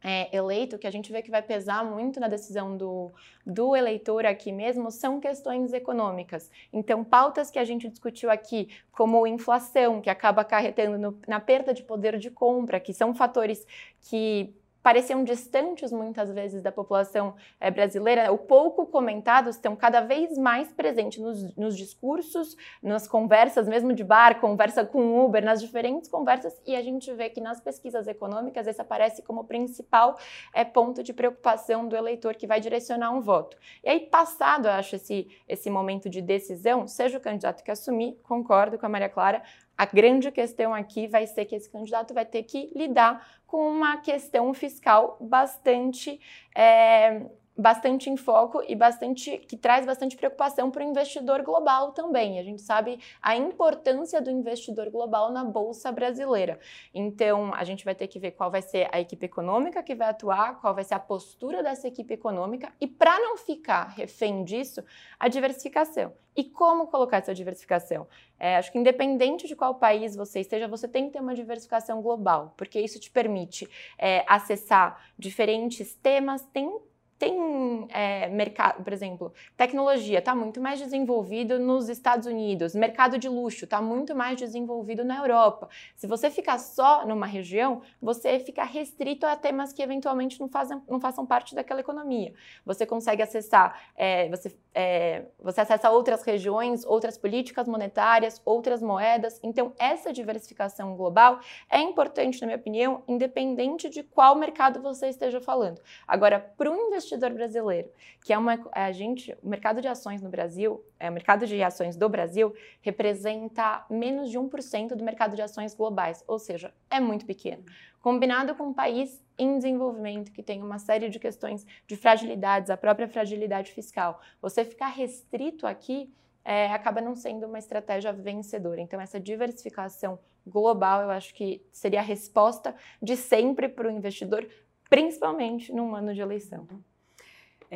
é, 0.07 0.29
eleito, 0.37 0.77
que 0.77 0.87
a 0.87 0.91
gente 0.91 1.11
vê 1.11 1.23
que 1.23 1.31
vai 1.31 1.41
pesar 1.41 1.83
muito 1.83 2.21
na 2.21 2.29
decisão 2.29 2.77
do, 2.77 3.11
do 3.45 3.75
eleitor 3.75 4.27
aqui 4.27 4.53
mesmo, 4.53 4.91
são 4.91 5.19
questões 5.19 5.73
econômicas. 5.73 6.51
Então, 6.71 7.03
pautas 7.03 7.51
que 7.51 7.59
a 7.59 7.65
gente 7.65 7.89
discutiu 7.89 8.31
aqui, 8.31 8.69
como 8.93 9.27
inflação, 9.27 10.03
que 10.03 10.11
acaba 10.11 10.43
acarretando 10.43 10.99
no, 10.99 11.19
na 11.27 11.41
perda 11.41 11.73
de 11.73 11.83
poder 11.83 12.19
de 12.19 12.31
compra, 12.31 12.79
que 12.79 12.93
são 12.93 13.15
fatores 13.15 13.67
que 14.03 14.55
pareciam 14.85 15.25
distantes 15.25 15.91
muitas 15.91 16.31
vezes 16.31 16.61
da 16.61 16.71
população 16.71 17.35
é, 17.59 17.71
brasileira, 17.71 18.31
o 18.31 18.37
pouco 18.37 18.85
comentados 18.85 19.57
estão 19.57 19.75
cada 19.75 20.03
vez 20.03 20.37
mais 20.37 20.71
presentes 20.71 21.23
nos, 21.23 21.57
nos, 21.57 21.75
discursos, 21.75 22.55
nas 22.83 23.09
conversas, 23.09 23.67
mesmo 23.67 23.95
de 23.95 24.05
bar, 24.05 24.39
conversa 24.43 24.85
com 24.85 25.25
Uber, 25.25 25.43
nas 25.43 25.63
diferentes 25.63 26.11
conversas, 26.11 26.61
e 26.67 26.77
a 26.77 26.83
gente 26.83 27.11
vê 27.15 27.31
que 27.31 27.41
nas 27.41 27.63
pesquisas 27.63 28.07
econômicas 28.07 28.67
esse 28.67 28.79
aparece 28.79 29.23
como 29.23 29.45
principal 29.45 30.19
é, 30.53 30.63
ponto 30.67 31.03
de 31.03 31.15
preocupação 31.15 31.89
do 31.89 31.97
eleitor 31.97 32.35
que 32.35 32.47
vai 32.47 32.61
direcionar 32.61 33.11
um 33.11 33.23
voto. 33.23 33.57
E 33.83 33.89
aí, 33.89 34.01
passado, 34.01 34.69
eu 34.69 34.73
acho, 34.73 34.97
esse, 34.97 35.29
esse 35.49 35.71
momento 35.71 36.11
de 36.11 36.21
decisão, 36.21 36.87
seja 36.87 37.17
o 37.17 37.21
candidato 37.23 37.65
que 37.65 37.71
assumir, 37.71 38.21
concordo 38.23 38.79
com 38.79 38.85
a 38.85 38.89
Maria 38.91 39.09
Clara, 39.09 39.43
a 39.77 39.87
grande 39.87 40.31
questão 40.31 40.75
aqui 40.75 41.07
vai 41.07 41.27
ser 41.27 41.45
que 41.45 41.55
esse 41.55 41.69
candidato 41.69 42.15
vai 42.15 42.25
ter 42.25 42.43
que 42.45 42.71
lidar 42.75 43.27
com 43.47 43.69
uma 43.69 43.99
questão 43.99 44.53
fiscal 44.55 45.17
bastante 45.21 46.21
é, 46.55 47.27
bastante 47.57 48.11
em 48.11 48.17
foco 48.17 48.63
e 48.67 48.75
bastante 48.75 49.39
que 49.39 49.57
traz 49.57 49.87
bastante 49.87 50.17
preocupação 50.17 50.71
para 50.71 50.85
o 50.85 50.89
investidor 50.89 51.43
global 51.43 51.93
também. 51.93 52.39
A 52.39 52.43
gente 52.43 52.63
sabe 52.63 52.99
a 53.23 53.37
importância 53.37 54.21
do 54.21 54.31
investidor 54.31 54.91
global 54.91 55.31
na 55.31 55.45
bolsa 55.45 55.93
brasileira. 55.93 56.59
Então, 56.93 57.55
a 57.55 57.63
gente 57.65 57.85
vai 57.85 57.95
ter 57.95 58.09
que 58.09 58.19
ver 58.19 58.33
qual 58.33 58.51
vai 58.51 58.63
ser 58.63 58.89
a 58.93 59.01
equipe 59.01 59.27
econômica 59.27 59.83
que 59.83 59.95
vai 59.95 60.09
atuar, 60.09 60.61
qual 60.61 60.75
vai 60.75 60.85
ser 60.85 60.95
a 60.95 60.99
postura 60.99 61.63
dessa 61.63 61.87
equipe 61.87 62.13
econômica 62.15 62.73
e 62.81 62.87
para 62.87 63.19
não 63.21 63.37
ficar 63.37 63.89
refém 63.91 64.45
disso, 64.45 64.83
a 65.19 65.29
diversificação. 65.29 66.13
E 66.37 66.43
como 66.43 66.89
colocar 66.89 67.19
essa 67.19 67.33
diversificação? 67.33 68.09
É, 68.39 68.57
acho 68.57 68.73
que 68.73 68.79
independente 68.79 69.47
de 69.47 69.55
qual 69.55 69.77
país 69.77 70.17
você 70.17 70.41
esteja, 70.41 70.67
você 70.67 70.89
tem 70.89 71.07
que 71.07 71.13
ter 71.13 71.21
uma 71.21 71.35
diversificação 71.35 72.03
global, 72.03 72.53
porque 72.57 72.81
isso 72.81 72.99
te 72.99 73.09
permite 73.09 73.69
é, 73.97 74.25
acessar 74.27 75.01
diferentes 75.17 75.95
temas, 75.95 76.45
tem 76.47 76.77
tem 77.25 77.87
é, 77.91 78.29
mercado, 78.29 78.85
por 78.85 78.93
exemplo, 78.93 79.33
tecnologia 79.57 80.19
está 80.19 80.35
muito 80.35 80.61
mais 80.61 80.79
desenvolvido 80.79 81.59
nos 81.59 81.89
Estados 81.89 82.27
Unidos, 82.27 82.75
mercado 82.75 83.19
de 83.19 83.29
luxo 83.29 83.65
está 83.65 83.81
muito 83.81 84.15
mais 84.15 84.37
desenvolvido 84.39 85.05
na 85.05 85.19
Europa. 85.19 85.69
Se 85.97 86.07
você 86.07 86.31
ficar 86.31 86.59
só 86.59 87.07
numa 87.07 87.27
região, 87.27 87.81
você 88.01 88.39
fica 88.39 88.63
restrito 88.63 89.25
a 89.25 89.37
temas 89.37 89.73
que 89.73 89.83
eventualmente 89.83 90.39
não, 90.39 90.49
fazem, 90.49 90.83
não 90.89 91.01
façam 91.01 91.25
parte 91.25 91.55
daquela 91.55 91.81
economia. 91.81 92.35
Você 92.67 92.85
consegue 92.85 93.23
acessar, 93.23 93.81
é, 93.97 94.29
você, 94.29 94.55
é, 94.75 95.25
você 95.41 95.63
acessa 95.63 95.91
outras 95.91 96.23
regiões, 96.23 96.85
outras 96.85 97.17
políticas 97.17 97.67
monetárias, 97.67 98.41
outras 98.45 98.83
moedas. 98.83 99.41
Então, 99.43 99.73
essa 99.79 100.13
diversificação 100.13 100.95
global 100.95 101.41
é 101.71 101.81
importante, 101.81 102.41
na 102.43 102.49
minha 102.49 102.59
opinião, 102.59 103.03
independente 103.09 103.89
de 103.89 104.03
qual 104.03 104.37
mercado 104.37 104.83
você 104.83 105.09
esteja 105.09 105.41
falando. 105.41 105.81
Agora, 106.07 106.39
para 106.39 106.71
o 106.71 106.77
investidor, 106.77 107.14
investidor 107.15 107.31
brasileiro, 107.31 107.89
que 108.25 108.33
é 108.33 108.39
uma 108.39 108.59
a 108.73 108.93
gente, 108.93 109.37
o 109.43 109.49
mercado 109.49 109.81
de 109.81 109.89
ações 109.89 110.21
no 110.21 110.29
Brasil, 110.29 110.85
é, 110.99 111.09
o 111.09 111.13
mercado 111.13 111.47
de 111.47 111.63
ações 111.63 111.97
do 111.97 112.09
Brasil 112.09 112.55
representa 112.83 113.85
menos 113.89 114.31
de 114.31 114.39
1% 114.39 114.95
do 114.95 115.05
mercado 115.05 115.37
de 115.37 115.43
ações 115.43 115.75
globais, 115.75 116.25
ou 116.27 116.39
seja, 116.39 116.73
é 116.91 117.01
muito 117.01 117.25
pequeno. 117.25 117.65
Combinado 118.01 118.55
com 118.55 118.65
um 118.65 118.75
país 118.75 119.23
em 119.39 119.57
desenvolvimento 119.57 120.33
que 120.33 120.43
tem 120.43 120.63
uma 120.63 120.79
série 120.79 121.09
de 121.09 121.19
questões 121.19 121.67
de 121.87 121.97
fragilidades, 121.97 122.71
a 122.71 122.77
própria 122.77 123.09
fragilidade 123.09 123.73
fiscal, 123.73 124.21
você 124.43 124.65
ficar 124.65 124.89
restrito 124.89 125.67
aqui 125.67 126.13
é, 126.45 126.67
acaba 126.67 127.01
não 127.01 127.17
sendo 127.17 127.47
uma 127.47 127.59
estratégia 127.59 128.13
vencedora. 128.13 128.81
Então, 128.81 129.01
essa 129.01 129.19
diversificação 129.19 130.19
global, 130.47 131.01
eu 131.01 131.11
acho 131.11 131.35
que 131.35 131.65
seria 131.73 132.01
a 132.01 132.03
resposta 132.03 132.75
de 133.03 133.17
sempre 133.17 133.67
para 133.67 133.89
o 133.89 133.91
investidor, 133.91 134.47
principalmente 134.91 135.73
num 135.73 135.95
ano 135.95 136.13
de 136.13 136.21
eleição. 136.21 136.69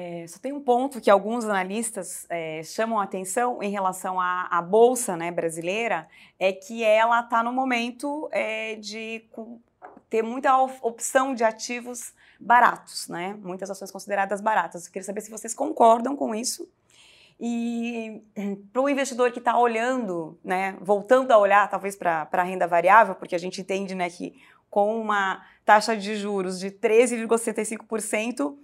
É, 0.00 0.25
só 0.28 0.38
tem 0.38 0.52
um 0.52 0.61
ponto 0.61 1.00
que 1.00 1.11
alguns 1.11 1.45
analistas 1.45 2.25
é, 2.28 2.62
chamam 2.62 3.00
a 3.00 3.02
atenção 3.02 3.61
em 3.61 3.69
relação 3.69 4.21
à, 4.21 4.47
à 4.49 4.62
bolsa 4.62 5.17
né, 5.17 5.33
brasileira, 5.33 6.07
é 6.38 6.52
que 6.52 6.85
ela 6.85 7.19
está 7.19 7.43
no 7.43 7.52
momento 7.52 8.28
é, 8.31 8.76
de 8.76 9.25
ter 10.09 10.23
muita 10.23 10.57
opção 10.83 11.35
de 11.35 11.43
ativos 11.43 12.14
baratos, 12.38 13.09
né? 13.09 13.37
Muitas 13.43 13.73
ações 13.73 13.90
consideradas 13.90 14.40
baratas. 14.40 14.87
Eu 14.87 14.93
queria 14.93 15.05
saber 15.05 15.21
se 15.21 15.33
vocês 15.33 15.52
concordam 15.52 16.14
com 16.14 16.33
isso. 16.33 16.71
E 17.40 18.23
para 18.73 18.83
o 18.83 18.88
investidor 18.88 19.33
que 19.33 19.40
está 19.40 19.59
olhando, 19.59 20.38
né, 20.45 20.76
voltando 20.81 21.33
a 21.33 21.38
olhar 21.38 21.69
talvez 21.69 21.97
para 21.97 22.28
a 22.31 22.43
renda 22.45 22.69
variável, 22.69 23.17
porque 23.17 23.35
a 23.35 23.38
gente 23.38 23.61
entende 23.61 23.97
né, 23.97 24.09
que 24.09 24.40
com 24.71 24.97
uma 25.00 25.45
taxa 25.64 25.97
de 25.97 26.14
juros 26.14 26.61
de 26.61 26.71
13,65%, 26.71 28.57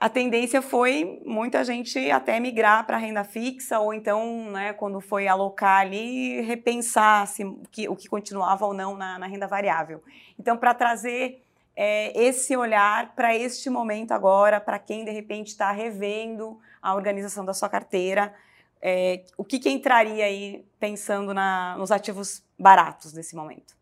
a 0.00 0.08
tendência 0.08 0.62
foi 0.62 1.20
muita 1.26 1.64
gente 1.64 2.10
até 2.10 2.38
migrar 2.38 2.86
para 2.86 2.96
renda 2.96 3.24
fixa, 3.24 3.80
ou 3.80 3.92
então, 3.92 4.48
né, 4.50 4.72
quando 4.72 5.00
foi 5.00 5.26
alocar 5.26 5.80
ali, 5.80 6.40
repensar 6.42 7.26
se, 7.26 7.44
o, 7.44 7.62
que, 7.70 7.88
o 7.88 7.96
que 7.96 8.08
continuava 8.08 8.64
ou 8.64 8.72
não 8.72 8.96
na, 8.96 9.18
na 9.18 9.26
renda 9.26 9.48
variável. 9.48 10.02
Então, 10.38 10.56
para 10.56 10.72
trazer 10.72 11.42
é, 11.74 12.16
esse 12.16 12.56
olhar 12.56 13.14
para 13.16 13.34
este 13.34 13.68
momento 13.68 14.12
agora, 14.12 14.60
para 14.60 14.78
quem 14.78 15.04
de 15.04 15.10
repente 15.10 15.48
está 15.48 15.72
revendo 15.72 16.60
a 16.80 16.94
organização 16.94 17.44
da 17.44 17.52
sua 17.52 17.68
carteira, 17.68 18.32
é, 18.80 19.24
o 19.36 19.44
que, 19.44 19.58
que 19.58 19.68
entraria 19.68 20.24
aí 20.24 20.64
pensando 20.78 21.34
na, 21.34 21.76
nos 21.76 21.90
ativos 21.90 22.44
baratos 22.56 23.12
nesse 23.12 23.34
momento? 23.34 23.77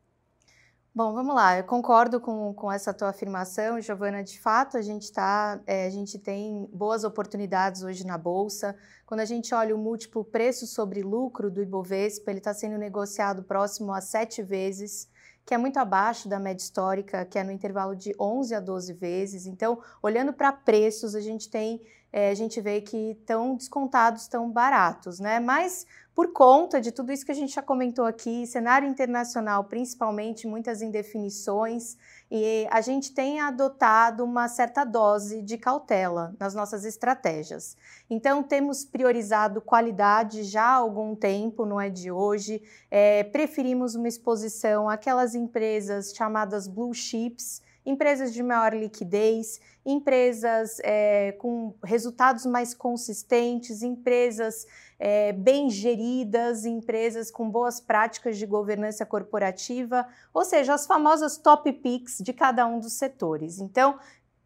Bom, 0.97 1.13
vamos 1.13 1.35
lá. 1.35 1.59
Eu 1.59 1.65
concordo 1.65 2.19
com, 2.19 2.55
com 2.55 2.73
essa 2.73 2.91
tua 2.95 3.11
afirmação, 3.11 3.79
Giovana. 3.83 4.25
De 4.25 4.41
fato, 4.41 4.79
a 4.79 4.81
gente 4.81 5.13
tá, 5.13 5.61
é, 5.67 5.87
a 5.87 5.91
gente 5.91 6.19
tem 6.19 6.67
boas 6.73 7.05
oportunidades 7.05 7.83
hoje 7.83 8.07
na 8.07 8.17
bolsa. 8.17 8.75
Quando 9.05 9.21
a 9.21 9.27
gente 9.27 9.55
olha 9.55 9.77
o 9.77 9.79
múltiplo 9.79 10.25
preço 10.25 10.67
sobre 10.67 11.03
lucro 11.03 11.51
do 11.51 11.61
Ibovespa, 11.61 12.31
ele 12.31 12.39
está 12.39 12.55
sendo 12.55 12.79
negociado 12.79 13.43
próximo 13.43 13.93
a 13.93 14.01
sete 14.01 14.43
vezes, 14.43 15.07
que 15.45 15.53
é 15.53 15.59
muito 15.59 15.77
abaixo 15.79 16.31
da 16.31 16.41
média 16.41 16.63
histórica, 16.63 17.27
que 17.27 17.39
é 17.39 17.45
no 17.45 17.53
intervalo 17.53 17.95
de 17.95 18.15
11 18.19 18.55
a 18.55 18.61
12 18.61 18.95
vezes. 18.95 19.45
Então, 19.45 19.79
olhando 20.03 20.33
para 20.33 20.51
preços, 20.51 21.15
a 21.15 21.21
gente 21.21 21.51
tem 21.51 21.79
é, 22.17 22.31
a 22.31 22.35
gente 22.35 22.63
vê 22.63 22.81
que 22.81 23.11
estão 23.11 23.55
descontados, 23.55 24.27
tão 24.27 24.51
baratos, 24.51 25.21
né? 25.21 25.39
Mas 25.39 25.87
por 26.15 26.33
conta 26.33 26.81
de 26.81 26.91
tudo 26.91 27.13
isso 27.13 27.27
que 27.27 27.31
a 27.31 27.35
gente 27.35 27.55
já 27.55 27.61
comentou 27.61 28.07
aqui, 28.07 28.47
cenário 28.47 28.89
internacional, 28.89 29.65
principalmente, 29.65 30.47
muitas 30.47 30.81
indefinições, 30.81 31.99
e 32.31 32.67
a 32.71 32.81
gente 32.81 33.13
tem 33.13 33.39
adotado 33.39 34.25
uma 34.25 34.49
certa 34.49 34.83
dose 34.83 35.43
de 35.43 35.59
cautela 35.59 36.35
nas 36.41 36.55
nossas 36.55 36.87
estratégias. 36.87 37.77
Então, 38.09 38.43
temos 38.43 38.83
priorizado 38.83 39.61
qualidade 39.61 40.43
já 40.43 40.65
há 40.65 40.77
algum 40.77 41.15
tempo, 41.15 41.67
não 41.67 41.79
é 41.79 41.91
de 41.91 42.11
hoje, 42.11 42.63
é, 42.91 43.25
preferimos 43.25 43.95
uma 43.95 44.09
exposição 44.09 44.89
àquelas 44.89 45.35
empresas 45.35 46.15
chamadas 46.15 46.67
blue 46.67 46.95
chips, 46.95 47.61
empresas 47.87 48.35
de 48.35 48.43
maior 48.43 48.75
liquidez, 48.75 49.61
empresas 49.85 50.79
é, 50.83 51.33
com 51.39 51.73
resultados 51.85 52.45
mais 52.45 52.75
consistentes, 52.75 53.83
empresas 53.83 54.67
é, 54.99 55.33
bem 55.33 55.71
geridas, 55.71 56.65
empresas 56.65 57.31
com 57.31 57.49
boas 57.49 57.81
práticas 57.81 58.37
de 58.37 58.45
governança 58.45 59.07
corporativa, 59.07 60.07
ou 60.35 60.45
seja, 60.45 60.75
as 60.75 60.87
famosas 60.87 61.39
top 61.39 61.73
picks 61.73 62.19
de 62.19 62.33
cada 62.33 62.67
um 62.67 62.81
dos 62.81 62.95
setores. 62.95 63.61
Então, 63.61 63.99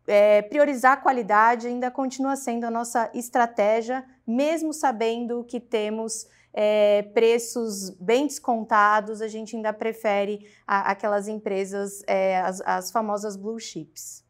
é, 0.07 0.43
priorizar 0.43 0.93
a 0.93 0.97
qualidade 0.97 1.67
ainda 1.67 1.91
continua 1.91 2.37
sendo 2.37 2.65
a 2.65 2.71
nossa 2.71 3.11
estratégia, 3.15 4.05
mesmo 4.27 4.73
sabendo 4.73 5.45
que 5.45 5.59
temos 5.59 6.27
é, 6.53 7.03
preços 7.15 7.91
bem 7.91 8.27
descontados, 8.27 9.21
a 9.21 9.29
gente 9.29 9.57
ainda 9.57 9.73
prefere 9.73 10.47
a, 10.67 10.91
aquelas 10.91 11.29
empresas, 11.29 12.03
é, 12.07 12.41
as, 12.41 12.61
as 12.63 12.91
famosas 12.91 13.37
blue 13.37 13.59
chips. 13.59 14.25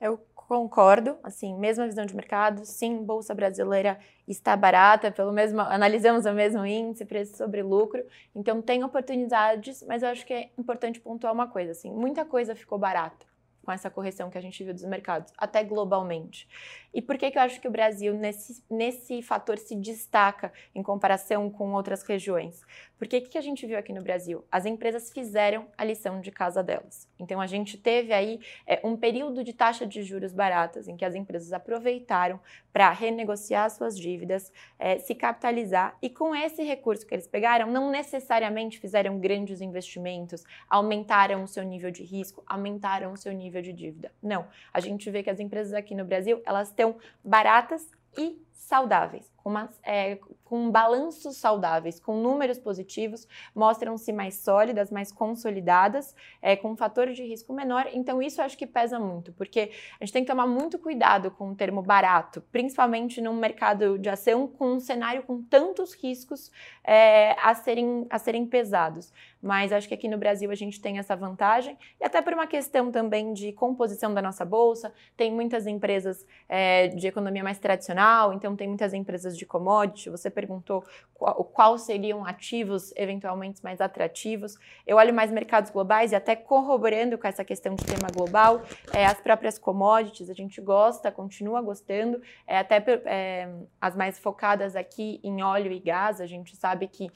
Eu 0.00 0.18
concordo, 0.34 1.16
assim, 1.22 1.56
mesma 1.58 1.86
visão 1.86 2.04
de 2.04 2.14
mercado, 2.14 2.64
sim, 2.64 3.02
bolsa 3.02 3.34
brasileira 3.34 3.98
está 4.28 4.56
barata, 4.56 5.10
pelo 5.10 5.32
mesmo, 5.32 5.60
analisamos 5.60 6.26
o 6.26 6.32
mesmo 6.32 6.64
índice, 6.66 7.04
preço 7.04 7.36
sobre 7.36 7.62
lucro, 7.62 8.04
então 8.34 8.60
tem 8.60 8.84
oportunidades, 8.84 9.82
mas 9.88 10.02
eu 10.02 10.10
acho 10.10 10.26
que 10.26 10.34
é 10.34 10.50
importante 10.58 11.00
pontuar 11.00 11.32
uma 11.32 11.48
coisa, 11.48 11.72
assim, 11.72 11.90
muita 11.90 12.24
coisa 12.24 12.54
ficou 12.54 12.78
barata 12.78 13.33
com 13.64 13.72
essa 13.72 13.90
correção 13.90 14.30
que 14.30 14.38
a 14.38 14.40
gente 14.40 14.62
viu 14.62 14.72
dos 14.72 14.84
mercados, 14.84 15.32
até 15.36 15.64
globalmente. 15.64 16.46
E 16.92 17.02
por 17.02 17.18
que, 17.18 17.30
que 17.30 17.38
eu 17.38 17.42
acho 17.42 17.60
que 17.60 17.66
o 17.66 17.70
Brasil, 17.70 18.14
nesse, 18.14 18.62
nesse 18.70 19.20
fator, 19.20 19.58
se 19.58 19.74
destaca 19.74 20.52
em 20.72 20.82
comparação 20.82 21.50
com 21.50 21.72
outras 21.72 22.04
regiões? 22.04 22.62
Porque 22.96 23.18
o 23.18 23.22
que, 23.22 23.30
que 23.30 23.38
a 23.38 23.42
gente 23.42 23.66
viu 23.66 23.76
aqui 23.76 23.92
no 23.92 24.02
Brasil? 24.02 24.44
As 24.50 24.64
empresas 24.64 25.10
fizeram 25.10 25.66
a 25.76 25.84
lição 25.84 26.20
de 26.20 26.30
casa 26.30 26.62
delas. 26.62 27.08
Então, 27.18 27.40
a 27.40 27.46
gente 27.46 27.76
teve 27.76 28.12
aí 28.12 28.38
é, 28.66 28.80
um 28.84 28.96
período 28.96 29.42
de 29.42 29.52
taxa 29.52 29.84
de 29.84 30.02
juros 30.02 30.32
baratas, 30.32 30.86
em 30.86 30.96
que 30.96 31.04
as 31.04 31.14
empresas 31.14 31.52
aproveitaram 31.52 32.38
para 32.72 32.90
renegociar 32.92 33.68
suas 33.70 33.98
dívidas, 33.98 34.52
é, 34.78 34.98
se 34.98 35.14
capitalizar, 35.14 35.96
e 36.00 36.08
com 36.08 36.34
esse 36.34 36.62
recurso 36.62 37.06
que 37.06 37.14
eles 37.14 37.26
pegaram, 37.26 37.70
não 37.70 37.90
necessariamente 37.90 38.78
fizeram 38.78 39.18
grandes 39.18 39.60
investimentos, 39.60 40.44
aumentaram 40.68 41.42
o 41.42 41.48
seu 41.48 41.64
nível 41.64 41.90
de 41.90 42.04
risco, 42.04 42.42
aumentaram 42.46 43.12
o 43.12 43.16
seu 43.16 43.32
nível 43.32 43.53
nível 43.54 43.62
de 43.62 43.72
dívida. 43.72 44.12
Não, 44.22 44.46
a 44.72 44.80
gente 44.80 45.10
vê 45.10 45.22
que 45.22 45.30
as 45.30 45.38
empresas 45.38 45.72
aqui 45.72 45.94
no 45.94 46.04
Brasil, 46.04 46.42
elas 46.44 46.68
estão 46.68 46.96
baratas 47.22 47.90
e 48.18 48.42
saudáveis, 48.52 49.30
com, 49.36 49.50
uma, 49.50 49.68
é, 49.82 50.18
com 50.42 50.70
balanços 50.70 51.36
saudáveis, 51.36 52.00
com 52.00 52.16
números 52.16 52.58
positivos, 52.58 53.28
mostram-se 53.54 54.10
mais 54.10 54.36
sólidas, 54.36 54.90
mais 54.90 55.12
consolidadas, 55.12 56.14
é, 56.40 56.56
com 56.56 56.70
um 56.70 56.76
fator 56.76 57.12
de 57.12 57.22
risco 57.22 57.52
menor. 57.52 57.86
Então, 57.92 58.22
isso 58.22 58.40
acho 58.40 58.56
que 58.56 58.66
pesa 58.66 58.98
muito, 58.98 59.32
porque 59.34 59.70
a 60.00 60.04
gente 60.04 60.14
tem 60.14 60.24
que 60.24 60.30
tomar 60.30 60.46
muito 60.46 60.78
cuidado 60.78 61.30
com 61.30 61.50
o 61.50 61.54
termo 61.54 61.82
barato, 61.82 62.40
principalmente 62.50 63.20
num 63.20 63.34
mercado 63.34 63.98
de 63.98 64.08
ação 64.08 64.46
com 64.48 64.72
um 64.72 64.80
cenário 64.80 65.24
com 65.24 65.42
tantos 65.42 65.92
riscos 65.92 66.50
é, 66.82 67.36
a, 67.38 67.54
serem, 67.54 68.06
a 68.08 68.18
serem 68.18 68.46
pesados. 68.46 69.12
Mas 69.44 69.74
acho 69.74 69.86
que 69.86 69.92
aqui 69.92 70.08
no 70.08 70.16
Brasil 70.16 70.50
a 70.50 70.54
gente 70.54 70.80
tem 70.80 70.98
essa 70.98 71.14
vantagem, 71.14 71.76
e 72.00 72.04
até 72.04 72.22
por 72.22 72.32
uma 72.32 72.46
questão 72.46 72.90
também 72.90 73.34
de 73.34 73.52
composição 73.52 74.14
da 74.14 74.22
nossa 74.22 74.42
bolsa, 74.42 74.90
tem 75.18 75.30
muitas 75.30 75.66
empresas 75.66 76.26
é, 76.48 76.88
de 76.88 77.06
economia 77.06 77.44
mais 77.44 77.58
tradicional, 77.58 78.32
então 78.32 78.56
tem 78.56 78.66
muitas 78.66 78.94
empresas 78.94 79.36
de 79.36 79.44
commodity. 79.44 80.08
Você 80.08 80.30
perguntou 80.30 80.82
qual, 81.12 81.44
qual 81.44 81.76
seriam 81.76 82.24
ativos 82.24 82.90
eventualmente 82.96 83.62
mais 83.62 83.82
atrativos. 83.82 84.56
Eu 84.86 84.96
olho 84.96 85.12
mais 85.12 85.30
mercados 85.30 85.70
globais 85.70 86.12
e 86.12 86.14
até 86.14 86.34
corroborando 86.34 87.18
com 87.18 87.28
essa 87.28 87.44
questão 87.44 87.74
de 87.74 87.84
tema 87.84 88.08
global, 88.16 88.62
é, 88.94 89.04
as 89.04 89.20
próprias 89.20 89.58
commodities, 89.58 90.30
a 90.30 90.34
gente 90.34 90.58
gosta, 90.58 91.12
continua 91.12 91.60
gostando, 91.60 92.22
é, 92.46 92.56
até 92.56 92.82
é, 93.04 93.50
as 93.78 93.94
mais 93.94 94.18
focadas 94.18 94.74
aqui 94.74 95.20
em 95.22 95.42
óleo 95.42 95.70
e 95.70 95.80
gás, 95.80 96.18
a 96.18 96.26
gente 96.26 96.56
sabe 96.56 96.88
que 96.88 97.10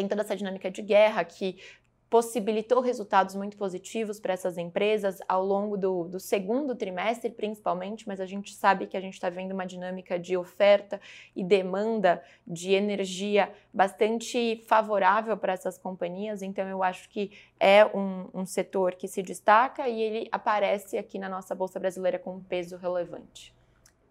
tem 0.00 0.08
toda 0.08 0.22
essa 0.22 0.34
dinâmica 0.34 0.70
de 0.70 0.80
guerra 0.80 1.22
que 1.22 1.58
possibilitou 2.08 2.80
resultados 2.80 3.36
muito 3.36 3.56
positivos 3.56 4.18
para 4.18 4.32
essas 4.32 4.58
empresas 4.58 5.20
ao 5.28 5.44
longo 5.44 5.76
do, 5.76 6.08
do, 6.08 6.18
segundo 6.18 6.74
trimestre, 6.74 7.30
principalmente, 7.30 8.08
mas 8.08 8.18
a 8.20 8.26
gente 8.26 8.52
sabe 8.52 8.86
que 8.86 8.96
a 8.96 9.00
gente 9.00 9.14
está 9.14 9.30
vendo 9.30 9.52
uma 9.52 9.64
dinâmica 9.64 10.18
de 10.18 10.36
oferta 10.36 11.00
e 11.36 11.44
demanda 11.44 12.20
de 12.44 12.72
energia 12.72 13.52
bastante 13.72 14.60
favorável 14.66 15.36
para 15.36 15.52
essas 15.52 15.78
companhias, 15.78 16.42
então 16.42 16.66
eu 16.66 16.82
acho 16.82 17.08
que 17.10 17.30
é 17.60 17.86
um, 17.86 18.28
um 18.34 18.44
setor 18.44 18.96
que 18.96 19.06
se 19.06 19.22
destaca 19.22 19.88
e 19.88 20.02
ele 20.02 20.28
aparece 20.32 20.98
aqui 20.98 21.16
na 21.16 21.28
nossa 21.28 21.54
Bolsa 21.54 21.78
Brasileira 21.78 22.18
com 22.18 22.34
um 22.34 22.42
peso 22.42 22.76
relevante. 22.76 23.54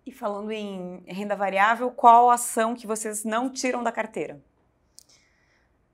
E 0.05 0.12
falando 0.12 0.51
em 0.51 1.03
renda 1.05 1.36
variável, 1.36 1.91
qual 1.91 2.29
ação 2.29 2.74
que 2.74 2.88
vocês 2.88 3.25
não 3.25 3.50
tiram 3.50 3.84
da 3.84 3.91
carteira? 3.91 4.39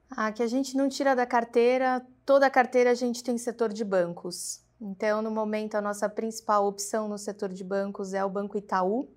Ah, 0.09 0.31
que 0.31 0.43
a 0.43 0.47
gente 0.47 0.77
não 0.77 0.88
tira 0.88 1.15
da 1.15 1.25
carteira, 1.25 2.05
toda 2.25 2.45
a 2.45 2.50
carteira 2.50 2.91
a 2.91 2.95
gente 2.95 3.24
tem 3.24 3.38
setor 3.38 3.74
de 3.74 3.83
bancos. 3.83 4.62
Então, 4.79 5.21
no 5.21 5.31
momento, 5.31 5.75
a 5.75 5.81
nossa 5.81 6.07
principal 6.07 6.65
opção 6.67 7.07
no 7.07 7.17
setor 7.17 7.50
de 7.50 7.63
bancos 7.63 8.13
é 8.13 8.24
o 8.24 8.29
Banco 8.29 8.57
Itaú, 8.57 9.09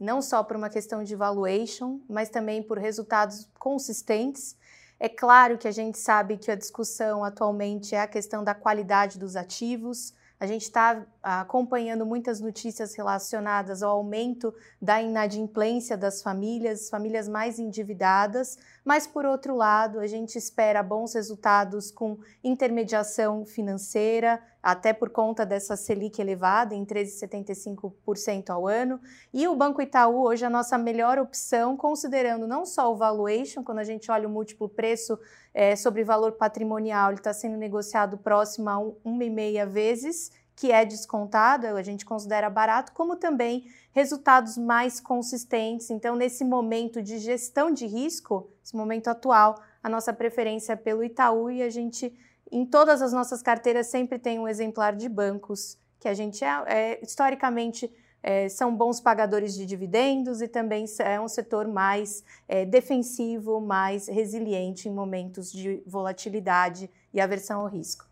não 0.00 0.22
só 0.22 0.42
por 0.42 0.56
uma 0.56 0.70
questão 0.70 1.04
de 1.04 1.14
valuation, 1.14 2.00
mas 2.08 2.30
também 2.30 2.62
por 2.62 2.78
resultados 2.78 3.48
consistentes. 3.58 4.56
É 4.98 5.08
claro 5.08 5.58
que 5.58 5.68
a 5.68 5.72
gente 5.72 5.98
sabe 5.98 6.38
que 6.38 6.50
a 6.50 6.54
discussão 6.54 7.24
atualmente 7.24 7.94
é 7.94 8.00
a 8.00 8.06
questão 8.06 8.42
da 8.42 8.54
qualidade 8.54 9.18
dos 9.18 9.36
ativos, 9.36 10.14
a 10.40 10.46
gente 10.46 10.62
está 10.62 11.06
acompanhando 11.22 12.06
muitas 12.06 12.40
notícias 12.40 12.94
relacionadas 12.94 13.82
ao 13.82 13.98
aumento 13.98 14.54
da 14.80 15.00
inadimplência 15.02 15.98
das 15.98 16.22
famílias, 16.22 16.88
famílias 16.88 17.28
mais 17.28 17.58
endividadas, 17.58 18.56
mas 18.82 19.06
por 19.06 19.26
outro 19.26 19.54
lado, 19.54 20.00
a 20.00 20.06
gente 20.06 20.36
espera 20.38 20.82
bons 20.82 21.12
resultados 21.12 21.90
com 21.90 22.18
intermediação 22.42 23.44
financeira, 23.44 24.42
até 24.62 24.92
por 24.92 25.10
conta 25.10 25.46
dessa 25.46 25.76
Selic 25.76 26.20
elevada 26.20 26.74
em 26.74 26.84
13,75% 26.84 28.50
ao 28.50 28.66
ano. 28.66 29.00
E 29.32 29.48
o 29.48 29.56
Banco 29.56 29.80
Itaú 29.80 30.22
hoje 30.22 30.44
é 30.44 30.46
a 30.46 30.50
nossa 30.50 30.76
melhor 30.76 31.18
opção, 31.18 31.76
considerando 31.76 32.46
não 32.46 32.66
só 32.66 32.92
o 32.92 32.96
valuation, 32.96 33.62
quando 33.62 33.78
a 33.78 33.84
gente 33.84 34.10
olha 34.10 34.28
o 34.28 34.30
múltiplo 34.30 34.68
preço 34.68 35.18
é, 35.54 35.74
sobre 35.74 36.04
valor 36.04 36.32
patrimonial, 36.32 37.10
ele 37.10 37.20
está 37.20 37.32
sendo 37.32 37.56
negociado 37.56 38.18
próximo 38.18 38.68
a 38.68 38.76
1,5 38.76 39.66
vezes, 39.66 40.30
que 40.54 40.70
é 40.70 40.84
descontado, 40.84 41.66
a 41.66 41.82
gente 41.82 42.04
considera 42.04 42.50
barato, 42.50 42.92
como 42.92 43.16
também 43.16 43.64
resultados 43.92 44.58
mais 44.58 45.00
consistentes. 45.00 45.90
Então, 45.90 46.14
nesse 46.14 46.44
momento 46.44 47.02
de 47.02 47.18
gestão 47.18 47.72
de 47.72 47.86
risco, 47.86 48.50
esse 48.62 48.76
momento 48.76 49.08
atual, 49.08 49.58
a 49.82 49.88
nossa 49.88 50.12
preferência 50.12 50.74
é 50.74 50.76
pelo 50.76 51.02
Itaú 51.02 51.50
e 51.50 51.62
a 51.62 51.70
gente, 51.70 52.14
em 52.50 52.64
todas 52.64 53.00
as 53.02 53.12
nossas 53.12 53.42
carteiras, 53.42 53.86
sempre 53.86 54.18
tem 54.18 54.38
um 54.38 54.48
exemplar 54.48 54.94
de 54.94 55.08
bancos, 55.08 55.78
que 55.98 56.08
a 56.08 56.14
gente 56.14 56.44
é, 56.44 56.64
é 56.66 57.00
historicamente 57.02 57.92
é, 58.22 58.48
são 58.48 58.74
bons 58.74 59.00
pagadores 59.00 59.54
de 59.54 59.64
dividendos 59.64 60.42
e 60.42 60.48
também 60.48 60.84
é 60.98 61.20
um 61.20 61.28
setor 61.28 61.66
mais 61.66 62.24
é, 62.46 62.64
defensivo, 62.64 63.60
mais 63.60 64.08
resiliente 64.08 64.88
em 64.88 64.92
momentos 64.92 65.50
de 65.50 65.82
volatilidade 65.86 66.90
e 67.14 67.20
aversão 67.20 67.60
ao 67.60 67.66
risco. 67.66 68.06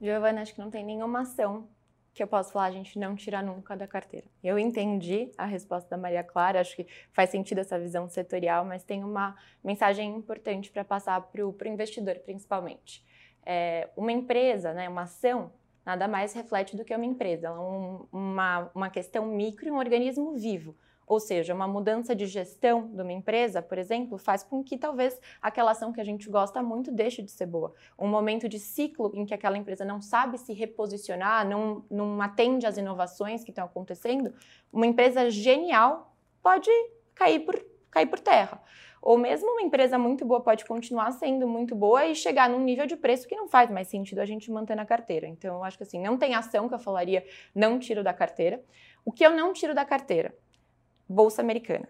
Giovana, 0.00 0.42
acho 0.42 0.54
que 0.54 0.60
não 0.60 0.70
tem 0.70 0.84
nenhuma 0.84 1.20
ação 1.20 1.66
que 2.18 2.22
eu 2.24 2.26
posso 2.26 2.52
falar, 2.52 2.66
a 2.66 2.70
gente 2.72 2.98
não 2.98 3.14
tira 3.14 3.40
nunca 3.40 3.76
da 3.76 3.86
carteira. 3.86 4.26
Eu 4.42 4.58
entendi 4.58 5.30
a 5.38 5.46
resposta 5.46 5.88
da 5.88 5.96
Maria 5.96 6.24
Clara, 6.24 6.60
acho 6.60 6.74
que 6.74 6.84
faz 7.12 7.30
sentido 7.30 7.58
essa 7.58 7.78
visão 7.78 8.08
setorial, 8.08 8.64
mas 8.64 8.82
tem 8.82 9.04
uma 9.04 9.36
mensagem 9.62 10.16
importante 10.16 10.68
para 10.68 10.82
passar 10.84 11.20
para 11.20 11.46
o 11.46 11.56
investidor, 11.66 12.16
principalmente. 12.16 13.06
É, 13.46 13.88
uma 13.96 14.10
empresa, 14.10 14.72
né, 14.72 14.88
uma 14.88 15.02
ação, 15.02 15.52
nada 15.86 16.08
mais 16.08 16.32
reflete 16.34 16.76
do 16.76 16.84
que 16.84 16.92
uma 16.92 17.06
empresa. 17.06 17.46
Ela 17.46 17.56
é 17.56 17.60
um, 17.60 18.08
uma, 18.10 18.70
uma 18.74 18.90
questão 18.90 19.24
micro 19.24 19.68
e 19.68 19.70
um 19.70 19.78
organismo 19.78 20.36
vivo. 20.36 20.74
Ou 21.08 21.18
seja, 21.18 21.54
uma 21.54 21.66
mudança 21.66 22.14
de 22.14 22.26
gestão 22.26 22.88
de 22.88 23.00
uma 23.00 23.12
empresa, 23.12 23.62
por 23.62 23.78
exemplo, 23.78 24.18
faz 24.18 24.42
com 24.42 24.62
que 24.62 24.76
talvez 24.76 25.18
aquela 25.40 25.70
ação 25.70 25.90
que 25.90 26.00
a 26.00 26.04
gente 26.04 26.28
gosta 26.28 26.62
muito 26.62 26.92
deixe 26.92 27.22
de 27.22 27.30
ser 27.30 27.46
boa. 27.46 27.72
Um 27.98 28.06
momento 28.06 28.46
de 28.46 28.58
ciclo 28.58 29.10
em 29.14 29.24
que 29.24 29.32
aquela 29.32 29.56
empresa 29.56 29.86
não 29.86 30.02
sabe 30.02 30.36
se 30.36 30.52
reposicionar, 30.52 31.48
não, 31.48 31.82
não 31.90 32.20
atende 32.20 32.66
às 32.66 32.76
inovações 32.76 33.42
que 33.42 33.50
estão 33.50 33.64
acontecendo, 33.64 34.34
uma 34.70 34.86
empresa 34.86 35.30
genial 35.30 36.14
pode 36.42 36.70
cair 37.14 37.40
por, 37.40 37.58
cair 37.90 38.06
por 38.06 38.20
terra. 38.20 38.60
Ou 39.00 39.16
mesmo 39.16 39.50
uma 39.50 39.62
empresa 39.62 39.96
muito 39.96 40.26
boa 40.26 40.42
pode 40.42 40.66
continuar 40.66 41.12
sendo 41.12 41.48
muito 41.48 41.74
boa 41.74 42.04
e 42.04 42.14
chegar 42.14 42.50
num 42.50 42.60
nível 42.60 42.86
de 42.86 42.96
preço 42.96 43.26
que 43.26 43.34
não 43.34 43.48
faz 43.48 43.70
mais 43.70 43.88
sentido 43.88 44.18
a 44.18 44.26
gente 44.26 44.50
manter 44.50 44.74
na 44.74 44.84
carteira. 44.84 45.26
Então, 45.26 45.56
eu 45.56 45.64
acho 45.64 45.78
que 45.78 45.84
assim, 45.84 46.02
não 46.02 46.18
tem 46.18 46.34
ação 46.34 46.68
que 46.68 46.74
eu 46.74 46.78
falaria 46.78 47.24
não 47.54 47.78
tiro 47.78 48.02
da 48.02 48.12
carteira. 48.12 48.62
O 49.04 49.12
que 49.12 49.24
eu 49.24 49.30
não 49.30 49.52
tiro 49.54 49.74
da 49.74 49.84
carteira? 49.84 50.34
Bolsa 51.08 51.42
Americana 51.42 51.88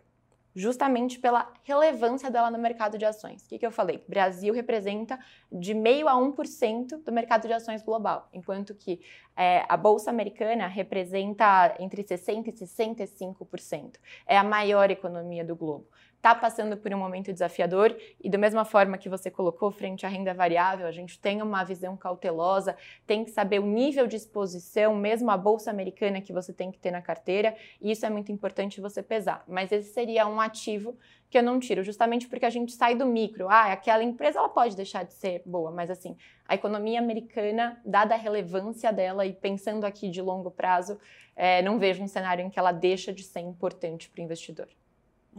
justamente 0.59 1.21
pela 1.21 1.53
relevância 1.63 2.31
dela 2.31 2.51
no 2.51 2.59
mercado 2.59 2.99
de 2.99 3.05
ações. 3.05 3.45
O 3.45 3.49
que, 3.49 3.61
que 3.61 3.67
eu 3.67 3.71
falei? 3.71 4.05
Brasil 4.09 4.53
representa 4.53 5.17
de 5.53 5.73
meio 5.73 6.09
a 6.09 6.15
1% 6.15 7.05
do 7.05 7.13
mercado 7.13 7.47
de 7.47 7.53
ações 7.53 7.81
global, 7.81 8.29
enquanto 8.33 8.75
que 8.75 9.01
é, 9.37 9.65
a 9.69 9.77
Bolsa 9.77 10.11
Americana 10.11 10.67
representa 10.67 11.77
entre 11.79 12.03
60% 12.03 12.49
e 12.49 12.53
65%. 12.53 13.99
É 14.27 14.37
a 14.37 14.43
maior 14.43 14.91
economia 14.91 15.45
do 15.45 15.55
globo 15.55 15.87
está 16.19 16.35
passando 16.35 16.77
por 16.77 16.93
um 16.93 16.99
momento 16.99 17.33
desafiador 17.33 17.97
e, 18.21 18.29
da 18.29 18.37
mesma 18.37 18.65
forma 18.65 18.99
que 18.99 19.09
você 19.09 19.31
colocou 19.31 19.71
frente 19.71 20.05
à 20.05 20.09
renda 20.09 20.35
variável, 20.35 20.87
a 20.87 20.93
gente 20.93 21.19
tem 21.19 21.41
uma 21.41 21.63
visão 21.65 21.97
cautelosa, 21.97 22.77
tem 23.07 23.25
que 23.25 23.31
saber 23.31 23.61
o 23.61 23.67
nível 23.67 24.07
de 24.07 24.17
exposição, 24.17 24.97
mesmo 24.97 25.31
a 25.31 25.37
bolsa 25.37 25.71
americana 25.71 26.21
que 26.21 26.33
você 26.33 26.53
tem 26.53 26.73
que 26.73 26.79
ter 26.79 26.91
na 26.91 27.01
carteira, 27.01 27.57
e 27.81 27.93
isso 27.93 28.05
é 28.05 28.11
muito 28.11 28.33
importante 28.33 28.81
você 28.81 29.01
pesar. 29.01 29.45
Mas 29.47 29.71
esse 29.71 29.93
seria 29.93 30.27
um 30.27 30.41
ativo 30.41 30.99
que 31.31 31.39
eu 31.39 31.43
não 31.43 31.61
tiro, 31.61 31.85
justamente 31.85 32.27
porque 32.27 32.47
a 32.47 32.51
gente 32.51 32.73
sai 32.73 32.97
do 32.97 33.07
micro. 33.07 33.49
Ah, 33.49 33.73
aquela 33.73 34.03
empresa 34.03 34.41
ela 34.41 34.49
pode 34.49 34.75
deixar 34.75 35.05
de 35.05 35.13
ser 35.13 35.43
boa, 35.47 35.71
mas 35.71 35.89
assim, 35.89 36.17
a 36.49 36.57
economia 36.57 36.99
americana, 36.99 37.81
dada 37.85 38.15
a 38.15 38.19
relevância 38.19 38.93
dela 38.93 39.25
e 39.25 39.33
pensando 39.33 39.85
aqui 39.85 40.11
de 40.11 40.21
longo 40.21 40.51
prazo, 40.51 40.99
é, 41.37 41.63
não 41.63 41.79
vejo 41.79 42.03
um 42.03 42.09
cenário 42.09 42.45
em 42.45 42.51
que 42.51 42.59
ela 42.59 42.73
deixa 42.73 43.13
de 43.13 43.23
ser 43.23 43.41
importante 43.41 44.09
para 44.09 44.21
o 44.21 44.25
investidor. 44.25 44.69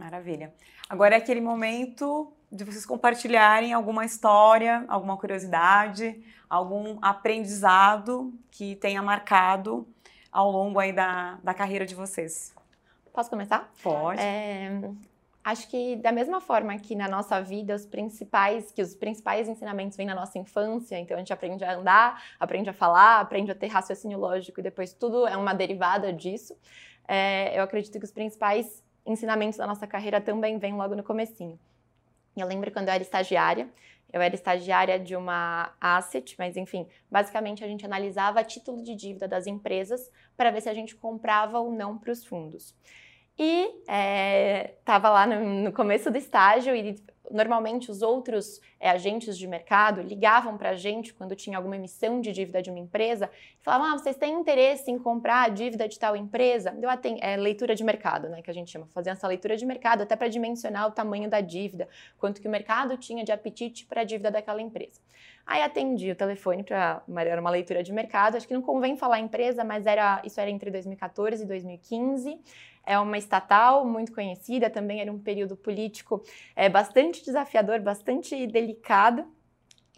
Maravilha. 0.00 0.54
Agora 0.88 1.14
é 1.14 1.18
aquele 1.18 1.42
momento 1.42 2.32
de 2.50 2.64
vocês 2.64 2.86
compartilharem 2.86 3.74
alguma 3.74 4.02
história, 4.06 4.82
alguma 4.88 5.14
curiosidade, 5.14 6.24
algum 6.48 6.98
aprendizado 7.02 8.32
que 8.50 8.76
tenha 8.76 9.02
marcado 9.02 9.86
ao 10.32 10.50
longo 10.50 10.78
aí 10.78 10.90
da, 10.90 11.38
da 11.44 11.52
carreira 11.52 11.84
de 11.84 11.94
vocês. 11.94 12.54
Posso 13.12 13.28
começar? 13.28 13.70
Pode. 13.82 14.22
É, 14.22 14.80
acho 15.44 15.68
que 15.68 15.96
da 15.96 16.12
mesma 16.12 16.40
forma 16.40 16.74
que 16.78 16.94
na 16.94 17.06
nossa 17.06 17.42
vida 17.42 17.74
os 17.74 17.84
principais, 17.84 18.72
que 18.72 18.80
os 18.80 18.94
principais 18.94 19.48
ensinamentos 19.48 19.98
vêm 19.98 20.06
na 20.06 20.14
nossa 20.14 20.38
infância, 20.38 20.98
então 20.98 21.14
a 21.14 21.20
gente 21.20 21.32
aprende 21.32 21.62
a 21.62 21.74
andar, 21.74 22.22
aprende 22.40 22.70
a 22.70 22.72
falar, 22.72 23.20
aprende 23.20 23.50
a 23.50 23.54
ter 23.54 23.66
raciocínio 23.66 24.18
lógico 24.18 24.60
e 24.60 24.62
depois 24.62 24.94
tudo 24.94 25.26
é 25.26 25.36
uma 25.36 25.52
derivada 25.52 26.10
disso. 26.10 26.56
É, 27.06 27.58
eu 27.58 27.62
acredito 27.62 27.98
que 27.98 28.04
os 28.04 28.12
principais 28.12 28.82
ensinamentos 29.10 29.58
da 29.58 29.66
nossa 29.66 29.86
carreira 29.86 30.20
também 30.20 30.58
vêm 30.58 30.74
logo 30.74 30.94
no 30.94 31.02
comecinho. 31.02 31.58
Eu 32.36 32.46
lembro 32.46 32.70
quando 32.70 32.88
eu 32.88 32.94
era 32.94 33.02
estagiária, 33.02 33.68
eu 34.12 34.20
era 34.20 34.34
estagiária 34.34 34.98
de 34.98 35.14
uma 35.14 35.72
asset, 35.80 36.34
mas 36.38 36.56
enfim, 36.56 36.86
basicamente 37.10 37.62
a 37.62 37.66
gente 37.66 37.84
analisava 37.84 38.42
título 38.42 38.82
de 38.82 38.94
dívida 38.94 39.28
das 39.28 39.46
empresas 39.46 40.10
para 40.36 40.50
ver 40.50 40.60
se 40.60 40.68
a 40.68 40.74
gente 40.74 40.96
comprava 40.96 41.58
ou 41.58 41.70
não 41.72 41.98
para 41.98 42.10
os 42.10 42.24
fundos. 42.24 42.74
E 43.38 43.70
estava 44.78 45.08
é, 45.08 45.10
lá 45.10 45.26
no, 45.26 45.64
no, 45.64 45.72
começo 45.72 46.10
do 46.10 46.18
estágio 46.18 46.74
e 46.74 47.02
normalmente 47.30 47.90
os 47.90 48.02
outros 48.02 48.60
é, 48.78 48.90
agentes 48.90 49.36
de 49.38 49.46
mercado 49.46 50.02
ligavam 50.02 50.56
para 50.58 50.70
a 50.70 50.74
gente 50.74 51.14
quando 51.14 51.36
tinha 51.36 51.56
alguma 51.56 51.76
emissão 51.76 52.20
de 52.20 52.32
dívida 52.32 52.60
de 52.60 52.70
uma 52.70 52.78
empresa 52.78 53.30
e 53.60 53.62
falavam: 53.62 53.88
ah, 53.88 53.98
vocês 53.98 54.16
têm 54.16 54.34
interesse 54.34 54.90
em 54.90 54.98
comprar 54.98 55.44
a 55.44 55.48
dívida 55.48 55.88
de 55.88 55.98
tal 55.98 56.16
empresa? 56.16 56.70
Deu 56.70 56.90
até 56.90 57.16
é, 57.20 57.36
leitura 57.36 57.74
de 57.74 57.84
mercado, 57.84 58.28
né, 58.28 58.42
que 58.42 58.50
a 58.50 58.54
gente 58.54 58.70
chama, 58.70 58.86
fazendo 58.92 59.14
essa 59.14 59.28
leitura 59.28 59.56
de 59.56 59.64
mercado 59.64 60.02
até 60.02 60.16
para 60.16 60.28
dimensionar 60.28 60.88
o 60.88 60.90
tamanho 60.90 61.28
da 61.28 61.40
dívida, 61.40 61.88
quanto 62.18 62.40
que 62.40 62.48
o 62.48 62.50
mercado 62.50 62.96
tinha 62.96 63.24
de 63.24 63.32
apetite 63.32 63.86
para 63.86 64.00
a 64.00 64.04
dívida 64.04 64.30
daquela 64.30 64.60
empresa. 64.60 65.00
Aí 65.50 65.62
atendi 65.62 66.12
o 66.12 66.14
telefone 66.14 66.62
para 66.62 67.02
era 67.16 67.40
uma 67.40 67.50
leitura 67.50 67.82
de 67.82 67.92
mercado, 67.92 68.36
acho 68.36 68.46
que 68.46 68.54
não 68.54 68.62
convém 68.62 68.96
falar 68.96 69.18
empresa, 69.18 69.64
mas 69.64 69.84
era 69.84 70.22
isso 70.24 70.40
era 70.40 70.48
entre 70.48 70.70
2014 70.70 71.42
e 71.42 71.46
2015 71.46 72.40
é 72.84 72.98
uma 72.98 73.18
estatal 73.18 73.84
muito 73.84 74.12
conhecida, 74.12 74.70
também 74.70 75.00
era 75.00 75.12
um 75.12 75.18
período 75.18 75.56
político 75.56 76.22
é, 76.56 76.68
bastante 76.68 77.24
desafiador, 77.24 77.80
bastante 77.80 78.46
delicado, 78.46 79.26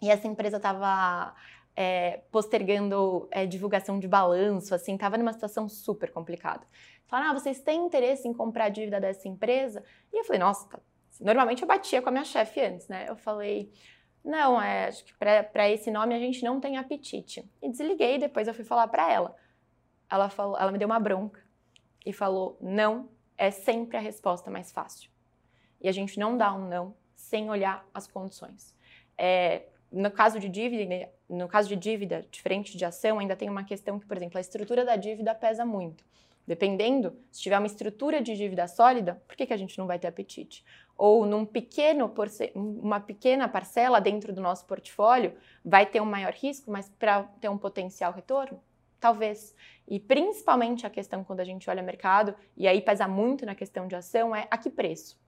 e 0.01 0.09
essa 0.09 0.27
empresa 0.27 0.57
estava 0.57 1.33
é, 1.75 2.21
postergando 2.31 3.27
é, 3.31 3.45
divulgação 3.45 3.99
de 3.99 4.07
balanço, 4.07 4.75
assim, 4.75 4.95
estava 4.95 5.17
numa 5.17 5.33
situação 5.33 5.69
super 5.69 6.11
complicada. 6.11 6.65
Falaram, 7.07 7.31
ah, 7.31 7.39
vocês 7.39 7.61
têm 7.61 7.85
interesse 7.85 8.27
em 8.27 8.33
comprar 8.33 8.65
a 8.65 8.69
dívida 8.69 8.99
dessa 8.99 9.27
empresa? 9.27 9.83
E 10.11 10.19
eu 10.19 10.23
falei, 10.23 10.39
nossa, 10.39 10.67
tá. 10.67 10.79
normalmente 11.19 11.61
eu 11.61 11.67
batia 11.67 12.01
com 12.01 12.09
a 12.09 12.11
minha 12.11 12.25
chefe 12.25 12.59
antes, 12.59 12.87
né? 12.87 13.05
Eu 13.07 13.15
falei, 13.15 13.71
não, 14.23 14.61
é, 14.61 14.87
acho 14.87 15.03
que 15.03 15.13
para 15.13 15.69
esse 15.69 15.91
nome 15.91 16.15
a 16.15 16.19
gente 16.19 16.43
não 16.43 16.59
tem 16.59 16.77
apetite. 16.77 17.43
E 17.61 17.69
desliguei, 17.69 18.17
depois 18.17 18.47
eu 18.47 18.53
fui 18.53 18.63
falar 18.63 18.87
para 18.87 19.11
ela. 19.11 19.35
Ela 20.09 20.29
falou, 20.29 20.57
ela 20.57 20.71
me 20.71 20.77
deu 20.77 20.87
uma 20.87 20.99
bronca 20.99 21.41
e 22.05 22.13
falou 22.13 22.57
não 22.61 23.09
é 23.37 23.51
sempre 23.51 23.97
a 23.97 23.99
resposta 23.99 24.49
mais 24.49 24.71
fácil. 24.71 25.09
E 25.81 25.89
a 25.89 25.91
gente 25.91 26.17
não 26.17 26.37
dá 26.37 26.53
um 26.53 26.67
não 26.67 26.95
sem 27.15 27.49
olhar 27.49 27.85
as 27.93 28.07
condições. 28.07 28.75
É, 29.17 29.63
no 29.91 30.09
caso 30.09 30.39
de 30.39 30.47
dívida, 30.47 31.09
no 31.29 31.47
caso 31.47 31.67
de 31.67 31.75
dívida, 31.75 32.25
diferente 32.31 32.77
de 32.77 32.85
ação, 32.85 33.19
ainda 33.19 33.35
tem 33.35 33.49
uma 33.49 33.63
questão 33.63 33.99
que, 33.99 34.05
por 34.05 34.15
exemplo, 34.15 34.37
a 34.37 34.41
estrutura 34.41 34.85
da 34.85 34.95
dívida 34.95 35.35
pesa 35.35 35.65
muito. 35.65 36.03
Dependendo, 36.45 37.17
se 37.31 37.41
tiver 37.41 37.57
uma 37.57 37.67
estrutura 37.67 38.21
de 38.21 38.35
dívida 38.35 38.67
sólida, 38.67 39.21
por 39.27 39.35
que, 39.35 39.45
que 39.45 39.53
a 39.53 39.57
gente 39.57 39.77
não 39.77 39.87
vai 39.87 39.97
ter 39.97 40.07
apetite? 40.07 40.65
Ou 40.97 41.25
num 41.25 41.45
pequeno, 41.45 42.13
uma 42.53 42.99
pequena 42.99 43.47
parcela 43.47 44.01
dentro 44.01 44.33
do 44.33 44.41
nosso 44.41 44.65
portfólio 44.65 45.33
vai 45.63 45.85
ter 45.85 46.01
um 46.01 46.05
maior 46.05 46.33
risco, 46.33 46.69
mas 46.69 46.89
para 46.99 47.23
ter 47.23 47.49
um 47.49 47.57
potencial 47.57 48.11
retorno, 48.11 48.61
Talvez. 49.03 49.53
E 49.85 49.99
principalmente 49.99 50.87
a 50.87 50.89
questão 50.89 51.25
quando 51.25 51.41
a 51.41 51.43
gente 51.43 51.69
olha 51.69 51.83
mercado, 51.83 52.33
e 52.55 52.65
aí 52.65 52.81
pesa 52.81 53.05
muito 53.05 53.45
na 53.45 53.53
questão 53.53 53.85
de 53.85 53.97
ação, 53.97 54.33
é 54.33 54.47
a 54.49 54.57
que 54.57 54.69
preço. 54.69 55.19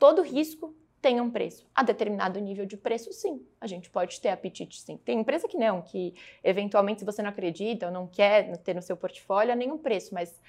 Todo 0.00 0.20
risco 0.20 0.74
tem 1.00 1.20
um 1.20 1.30
preço. 1.30 1.66
A 1.74 1.82
determinado 1.82 2.38
nível 2.38 2.66
de 2.66 2.76
preço, 2.76 3.12
sim. 3.12 3.44
A 3.60 3.66
gente 3.66 3.88
pode 3.90 4.20
ter 4.20 4.28
apetite, 4.28 4.80
sim. 4.80 4.96
Tem 4.98 5.20
empresa 5.20 5.48
que 5.48 5.56
não, 5.56 5.82
que 5.82 6.14
eventualmente, 6.44 7.00
se 7.00 7.06
você 7.06 7.22
não 7.22 7.30
acredita 7.30 7.86
ou 7.86 7.92
não 7.92 8.06
quer 8.06 8.56
ter 8.58 8.74
no 8.74 8.82
seu 8.82 8.96
portfólio, 8.96 9.52
é 9.52 9.56
nenhum 9.56 9.78
preço, 9.78 10.14
mas 10.14 10.40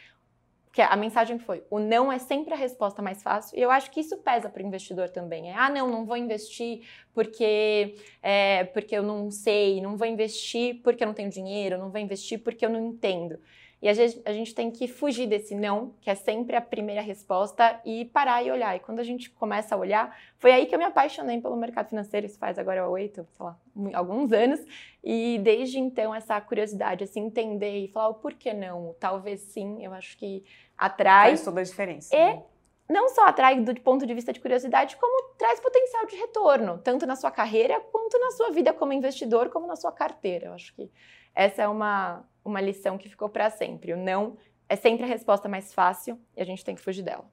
que 0.71 0.81
a 0.81 0.95
mensagem 0.95 1.37
foi: 1.37 1.63
o 1.69 1.79
não 1.79 2.11
é 2.11 2.17
sempre 2.17 2.53
a 2.53 2.57
resposta 2.57 3.01
mais 3.01 3.21
fácil. 3.21 3.57
E 3.57 3.61
eu 3.61 3.69
acho 3.69 3.91
que 3.91 3.99
isso 3.99 4.17
pesa 4.17 4.49
para 4.49 4.63
o 4.63 4.65
investidor 4.65 5.09
também. 5.09 5.49
É, 5.49 5.55
ah, 5.55 5.69
não, 5.69 5.89
não 5.89 6.05
vou 6.05 6.17
investir 6.17 6.81
porque, 7.13 7.95
é, 8.21 8.65
porque 8.65 8.95
eu 8.95 9.03
não 9.03 9.29
sei, 9.29 9.81
não 9.81 9.97
vou 9.97 10.07
investir 10.07 10.81
porque 10.81 11.03
eu 11.03 11.07
não 11.07 11.13
tenho 11.13 11.29
dinheiro, 11.29 11.77
não 11.77 11.89
vou 11.89 11.99
investir 11.99 12.39
porque 12.41 12.65
eu 12.65 12.69
não 12.69 12.85
entendo. 12.85 13.39
E 13.81 13.89
a 13.89 13.93
gente, 13.93 14.21
a 14.25 14.31
gente 14.31 14.53
tem 14.53 14.69
que 14.69 14.87
fugir 14.87 15.25
desse 15.25 15.55
não, 15.55 15.95
que 15.99 16.09
é 16.09 16.13
sempre 16.13 16.55
a 16.55 16.61
primeira 16.61 17.01
resposta, 17.01 17.81
e 17.83 18.05
parar 18.05 18.43
e 18.43 18.51
olhar. 18.51 18.75
E 18.75 18.79
quando 18.79 18.99
a 18.99 19.03
gente 19.03 19.29
começa 19.31 19.73
a 19.73 19.77
olhar, 19.77 20.15
foi 20.37 20.51
aí 20.51 20.67
que 20.67 20.75
eu 20.75 20.77
me 20.77 20.85
apaixonei 20.85 21.41
pelo 21.41 21.55
mercado 21.55 21.89
financeiro, 21.89 22.27
isso 22.27 22.37
faz 22.37 22.59
agora 22.59 22.87
oito, 22.87 23.25
sei 23.31 23.45
lá, 23.45 23.57
alguns 23.93 24.31
anos. 24.31 24.59
E 25.03 25.39
desde 25.43 25.79
então, 25.79 26.13
essa 26.13 26.39
curiosidade, 26.39 27.03
assim, 27.03 27.21
entender 27.21 27.79
e 27.79 27.87
falar 27.87 28.09
o 28.09 28.13
porquê 28.15 28.53
não, 28.53 28.95
talvez 28.99 29.41
sim, 29.41 29.83
eu 29.83 29.93
acho 29.93 30.15
que 30.15 30.43
atrai. 30.77 31.29
Faz 31.29 31.43
toda 31.43 31.61
a 31.61 31.63
diferença. 31.63 32.15
E 32.15 32.19
né? 32.19 32.43
não 32.87 33.09
só 33.09 33.25
atrai 33.25 33.59
do 33.59 33.73
ponto 33.81 34.05
de 34.05 34.13
vista 34.13 34.31
de 34.31 34.39
curiosidade, 34.39 34.95
como 34.97 35.33
traz 35.39 35.59
potencial 35.59 36.05
de 36.05 36.15
retorno, 36.17 36.77
tanto 36.77 37.07
na 37.07 37.15
sua 37.15 37.31
carreira 37.31 37.79
quanto 37.91 38.19
na 38.19 38.29
sua 38.29 38.51
vida 38.51 38.71
como 38.73 38.93
investidor, 38.93 39.49
como 39.49 39.65
na 39.65 39.75
sua 39.75 39.91
carteira. 39.91 40.47
Eu 40.47 40.53
acho 40.53 40.71
que 40.75 40.91
essa 41.33 41.63
é 41.63 41.67
uma, 41.67 42.23
uma 42.43 42.62
lição 42.62 42.97
que 42.97 43.10
ficou 43.10 43.30
para 43.30 43.49
sempre. 43.49 43.93
O 43.93 43.97
não 43.97 44.38
é 44.67 44.75
sempre 44.75 45.04
a 45.04 45.08
resposta 45.08 45.49
mais 45.49 45.73
fácil 45.73 46.19
e 46.36 46.41
a 46.41 46.45
gente 46.45 46.63
tem 46.63 46.75
que 46.75 46.82
fugir 46.82 47.04
dela. 47.04 47.25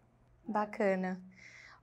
Bacana. 0.47 1.21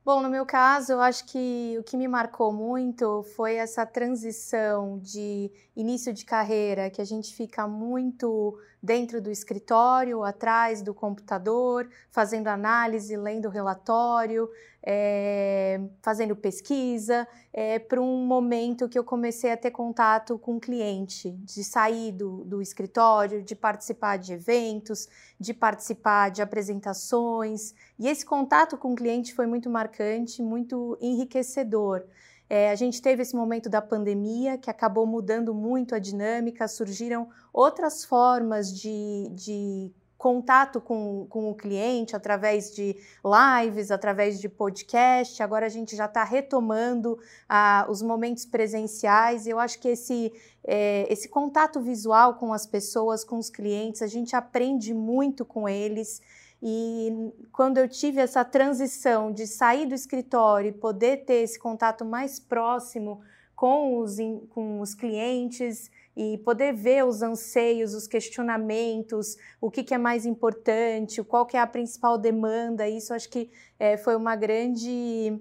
Bom, 0.05 0.21
no 0.21 0.29
meu 0.29 0.45
caso, 0.45 0.91
eu 0.91 1.01
acho 1.01 1.25
que 1.25 1.75
o 1.79 1.83
que 1.83 1.97
me 1.97 2.07
marcou 2.07 2.53
muito 2.53 3.23
foi 3.35 3.55
essa 3.55 3.87
transição 3.87 4.99
de 4.99 5.51
início 5.75 6.13
de 6.13 6.23
carreira, 6.23 6.91
que 6.91 7.01
a 7.01 7.05
gente 7.05 7.33
fica 7.33 7.67
muito 7.67 8.55
dentro 8.83 9.19
do 9.19 9.31
escritório, 9.31 10.23
atrás 10.23 10.83
do 10.83 10.93
computador, 10.93 11.89
fazendo 12.11 12.49
análise, 12.49 13.17
lendo 13.17 13.49
relatório, 13.49 14.47
é, 14.85 15.81
fazendo 16.01 16.35
pesquisa, 16.35 17.27
é, 17.51 17.79
para 17.79 17.99
um 17.99 18.23
momento 18.25 18.87
que 18.87 18.99
eu 18.99 19.03
comecei 19.03 19.51
a 19.51 19.57
ter 19.57 19.71
contato 19.71 20.37
com 20.37 20.57
o 20.57 20.59
cliente, 20.59 21.31
de 21.31 21.63
sair 21.63 22.11
do, 22.11 22.43
do 22.45 22.61
escritório, 22.61 23.41
de 23.41 23.55
participar 23.55 24.17
de 24.17 24.33
eventos, 24.33 25.07
de 25.39 25.53
participar 25.53 26.29
de 26.29 26.41
apresentações. 26.41 27.73
E 27.97 28.07
esse 28.07 28.23
contato 28.23 28.77
com 28.77 28.93
o 28.93 28.95
cliente 28.95 29.33
foi 29.33 29.47
muito 29.47 29.69
marcante, 29.69 30.43
muito 30.43 30.95
enriquecedor. 31.01 32.03
É, 32.47 32.69
a 32.69 32.75
gente 32.75 33.01
teve 33.01 33.23
esse 33.23 33.35
momento 33.35 33.67
da 33.67 33.81
pandemia 33.81 34.55
que 34.55 34.69
acabou 34.69 35.07
mudando 35.07 35.51
muito 35.51 35.95
a 35.95 35.99
dinâmica, 35.99 36.67
surgiram 36.67 37.27
outras 37.51 38.05
formas 38.05 38.71
de, 38.71 39.29
de 39.31 39.91
contato 40.17 40.79
com, 40.79 41.27
com 41.29 41.51
o 41.51 41.55
cliente 41.55 42.15
através 42.15 42.73
de 42.73 42.95
lives, 43.23 43.91
através 43.91 44.39
de 44.39 44.47
podcast. 44.47 45.41
Agora 45.43 45.65
a 45.65 45.69
gente 45.69 45.95
já 45.95 46.05
está 46.05 46.23
retomando 46.23 47.19
ah, 47.47 47.85
os 47.89 48.01
momentos 48.01 48.45
presenciais. 48.45 49.45
Eu 49.45 49.59
acho 49.59 49.79
que 49.79 49.89
esse, 49.89 50.31
é, 50.63 51.05
esse 51.11 51.27
contato 51.27 51.79
visual 51.81 52.35
com 52.35 52.53
as 52.53 52.65
pessoas, 52.65 53.23
com 53.23 53.37
os 53.37 53.49
clientes, 53.49 54.01
a 54.01 54.07
gente 54.07 54.35
aprende 54.35 54.93
muito 54.93 55.45
com 55.45 55.67
eles. 55.67 56.21
E 56.63 57.31
quando 57.51 57.77
eu 57.77 57.87
tive 57.87 58.19
essa 58.19 58.43
transição 58.43 59.31
de 59.31 59.45
sair 59.45 59.85
do 59.85 59.93
escritório 59.93 60.69
e 60.69 60.71
poder 60.71 61.25
ter 61.25 61.43
esse 61.43 61.59
contato 61.59 62.05
mais 62.05 62.39
próximo 62.39 63.21
com 63.55 63.99
os, 63.99 64.17
com 64.49 64.79
os 64.81 64.93
clientes 64.93 65.91
e 66.15 66.37
poder 66.39 66.73
ver 66.73 67.05
os 67.05 67.21
anseios, 67.21 67.93
os 67.93 68.07
questionamentos, 68.07 69.35
o 69.59 69.69
que, 69.69 69.83
que 69.83 69.93
é 69.93 69.97
mais 69.97 70.25
importante, 70.25 71.23
qual 71.23 71.45
que 71.45 71.57
é 71.57 71.59
a 71.59 71.67
principal 71.67 72.17
demanda, 72.17 72.87
isso 72.87 73.13
acho 73.13 73.29
que 73.29 73.51
é, 73.79 73.97
foi 73.97 74.15
uma 74.15 74.35
grande 74.35 75.39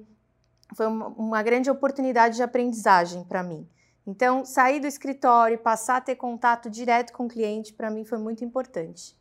foi 0.75 0.87
uma, 0.87 1.09
uma 1.09 1.43
grande 1.43 1.71
oportunidade 1.71 2.37
de 2.37 2.43
aprendizagem 2.43 3.23
para 3.25 3.43
mim. 3.43 3.69
Então, 4.07 4.45
sair 4.45 4.81
do 4.81 4.87
escritório 4.87 5.55
e 5.55 5.59
passar 5.59 5.97
a 5.97 6.01
ter 6.01 6.17
contato 6.17 6.69
direto 6.69 7.13
com 7.13 7.27
o 7.27 7.29
cliente, 7.29 7.73
para 7.73 7.91
mim 7.91 8.05
foi 8.05 8.19
muito 8.19 8.45
importante 8.45 9.17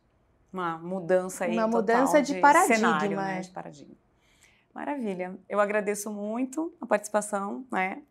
uma 0.54 0.78
mudança 0.78 1.44
aí 1.44 1.52
uma 1.52 1.66
mudança 1.66 2.22
de, 2.22 2.34
de 2.34 2.40
paradigma, 2.40 2.76
cenário, 2.76 3.16
né? 3.16 3.40
de 3.40 3.50
paradigma. 3.50 3.94
Maravilha. 4.72 5.38
Eu 5.48 5.60
agradeço 5.60 6.10
muito 6.10 6.72
a 6.80 6.86
participação, 6.86 7.66
né? 7.70 8.02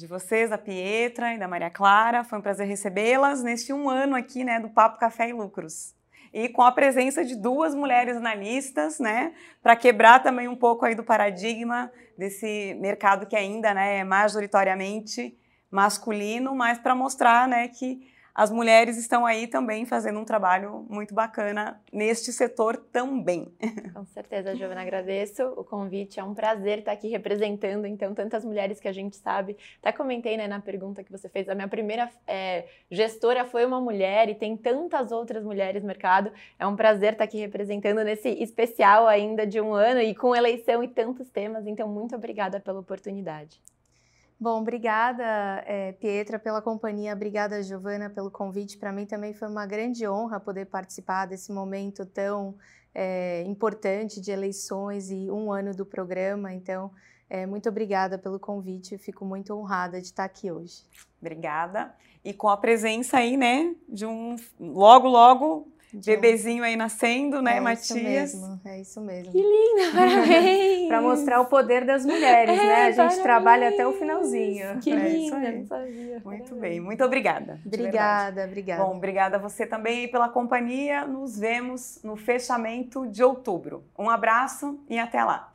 De 0.00 0.06
vocês, 0.06 0.48
da 0.48 0.56
Pietra 0.56 1.34
e 1.34 1.38
da 1.38 1.46
Maria 1.46 1.68
Clara. 1.68 2.24
Foi 2.24 2.38
um 2.38 2.40
prazer 2.40 2.66
recebê-las 2.66 3.42
neste 3.42 3.70
um 3.70 3.86
ano 3.86 4.16
aqui, 4.16 4.42
né, 4.42 4.58
do 4.58 4.70
Papo 4.70 4.98
Café 4.98 5.28
e 5.28 5.32
Lucros. 5.34 5.94
E 6.32 6.48
com 6.48 6.62
a 6.62 6.72
presença 6.72 7.22
de 7.22 7.36
duas 7.36 7.74
mulheres 7.74 8.16
analistas, 8.16 8.98
né, 8.98 9.34
para 9.62 9.76
quebrar 9.76 10.22
também 10.22 10.48
um 10.48 10.56
pouco 10.56 10.86
aí 10.86 10.94
do 10.94 11.04
paradigma 11.04 11.92
desse 12.16 12.74
mercado 12.80 13.26
que 13.26 13.36
ainda, 13.36 13.74
né, 13.74 13.98
é 13.98 14.04
majoritariamente 14.04 15.36
masculino, 15.70 16.54
mas 16.54 16.78
para 16.78 16.94
mostrar, 16.94 17.46
né, 17.46 17.68
que 17.68 18.00
as 18.34 18.50
mulheres 18.50 18.96
estão 18.96 19.26
aí 19.26 19.46
também 19.46 19.84
fazendo 19.84 20.18
um 20.18 20.24
trabalho 20.24 20.86
muito 20.88 21.14
bacana 21.14 21.80
neste 21.92 22.32
setor 22.32 22.76
também. 22.76 23.52
Com 23.94 24.04
certeza, 24.06 24.54
Giovana, 24.54 24.82
agradeço 24.82 25.44
o 25.56 25.64
convite. 25.64 26.20
É 26.20 26.24
um 26.24 26.34
prazer 26.34 26.78
estar 26.78 26.92
aqui 26.92 27.08
representando, 27.08 27.86
então, 27.86 28.14
tantas 28.14 28.44
mulheres 28.44 28.80
que 28.80 28.88
a 28.88 28.92
gente 28.92 29.16
sabe. 29.16 29.56
Até 29.80 29.92
comentei 29.92 30.36
né, 30.36 30.46
na 30.46 30.60
pergunta 30.60 31.02
que 31.02 31.10
você 31.10 31.28
fez, 31.28 31.48
a 31.48 31.54
minha 31.54 31.68
primeira 31.68 32.10
é, 32.26 32.66
gestora 32.90 33.44
foi 33.44 33.64
uma 33.64 33.80
mulher 33.80 34.28
e 34.28 34.34
tem 34.34 34.56
tantas 34.56 35.12
outras 35.12 35.44
mulheres 35.44 35.82
no 35.82 35.88
mercado. 35.88 36.32
É 36.58 36.66
um 36.66 36.76
prazer 36.76 37.12
estar 37.12 37.24
aqui 37.24 37.38
representando 37.38 38.02
nesse 38.04 38.28
especial 38.28 39.06
ainda 39.06 39.46
de 39.46 39.60
um 39.60 39.74
ano 39.74 40.00
e 40.00 40.14
com 40.14 40.34
eleição 40.34 40.82
e 40.82 40.88
tantos 40.88 41.28
temas. 41.28 41.66
Então, 41.66 41.88
muito 41.88 42.14
obrigada 42.14 42.60
pela 42.60 42.80
oportunidade. 42.80 43.60
Bom, 44.42 44.62
obrigada, 44.62 45.22
é, 45.66 45.92
Pietra, 45.92 46.38
pela 46.38 46.62
companhia. 46.62 47.12
Obrigada, 47.12 47.62
Giovana, 47.62 48.08
pelo 48.08 48.30
convite. 48.30 48.78
Para 48.78 48.90
mim 48.90 49.04
também 49.04 49.34
foi 49.34 49.46
uma 49.46 49.66
grande 49.66 50.08
honra 50.08 50.40
poder 50.40 50.64
participar 50.64 51.26
desse 51.26 51.52
momento 51.52 52.06
tão 52.06 52.56
é, 52.94 53.42
importante 53.42 54.18
de 54.18 54.30
eleições 54.30 55.10
e 55.10 55.30
um 55.30 55.52
ano 55.52 55.76
do 55.76 55.84
programa. 55.84 56.54
Então, 56.54 56.90
é, 57.28 57.44
muito 57.44 57.68
obrigada 57.68 58.16
pelo 58.16 58.40
convite. 58.40 58.96
Fico 58.96 59.26
muito 59.26 59.52
honrada 59.52 60.00
de 60.00 60.06
estar 60.06 60.24
aqui 60.24 60.50
hoje. 60.50 60.86
Obrigada. 61.20 61.94
E 62.24 62.32
com 62.32 62.48
a 62.48 62.56
presença 62.56 63.18
aí, 63.18 63.36
né, 63.36 63.74
de 63.86 64.06
um 64.06 64.36
logo, 64.58 65.06
logo 65.06 65.68
bebezinho 65.92 66.62
aí 66.64 66.76
nascendo, 66.76 67.40
né, 67.42 67.56
é 67.56 67.60
Matias? 67.60 67.90
Isso 67.90 68.40
mesmo, 68.40 68.60
é 68.64 68.80
isso 68.80 69.00
mesmo. 69.00 69.32
Que 69.32 69.38
linda, 69.38 69.90
parabéns! 69.96 70.88
Para 70.88 71.00
mostrar 71.00 71.40
o 71.40 71.46
poder 71.46 71.84
das 71.84 72.04
mulheres, 72.04 72.58
é, 72.58 72.64
né? 72.64 72.74
A 72.74 72.86
gente 72.86 72.96
parabéns. 72.96 73.22
trabalha 73.22 73.68
até 73.68 73.86
o 73.86 73.92
finalzinho. 73.92 74.78
Que 74.80 74.92
É 74.92 74.96
linda, 74.96 75.52
não 75.52 75.66
sabia. 75.66 76.20
Muito 76.24 76.24
Parabéns. 76.24 76.60
bem, 76.60 76.80
muito 76.80 77.04
obrigada. 77.04 77.60
Obrigada, 77.64 78.44
obrigada. 78.44 78.82
Bom, 78.84 78.96
obrigada 78.96 79.36
a 79.36 79.40
você 79.40 79.66
também 79.66 80.08
pela 80.08 80.28
companhia. 80.28 81.06
Nos 81.06 81.38
vemos 81.38 82.00
no 82.02 82.16
fechamento 82.16 83.06
de 83.06 83.22
outubro. 83.22 83.84
Um 83.98 84.10
abraço 84.10 84.78
e 84.88 84.98
até 84.98 85.22
lá. 85.24 85.50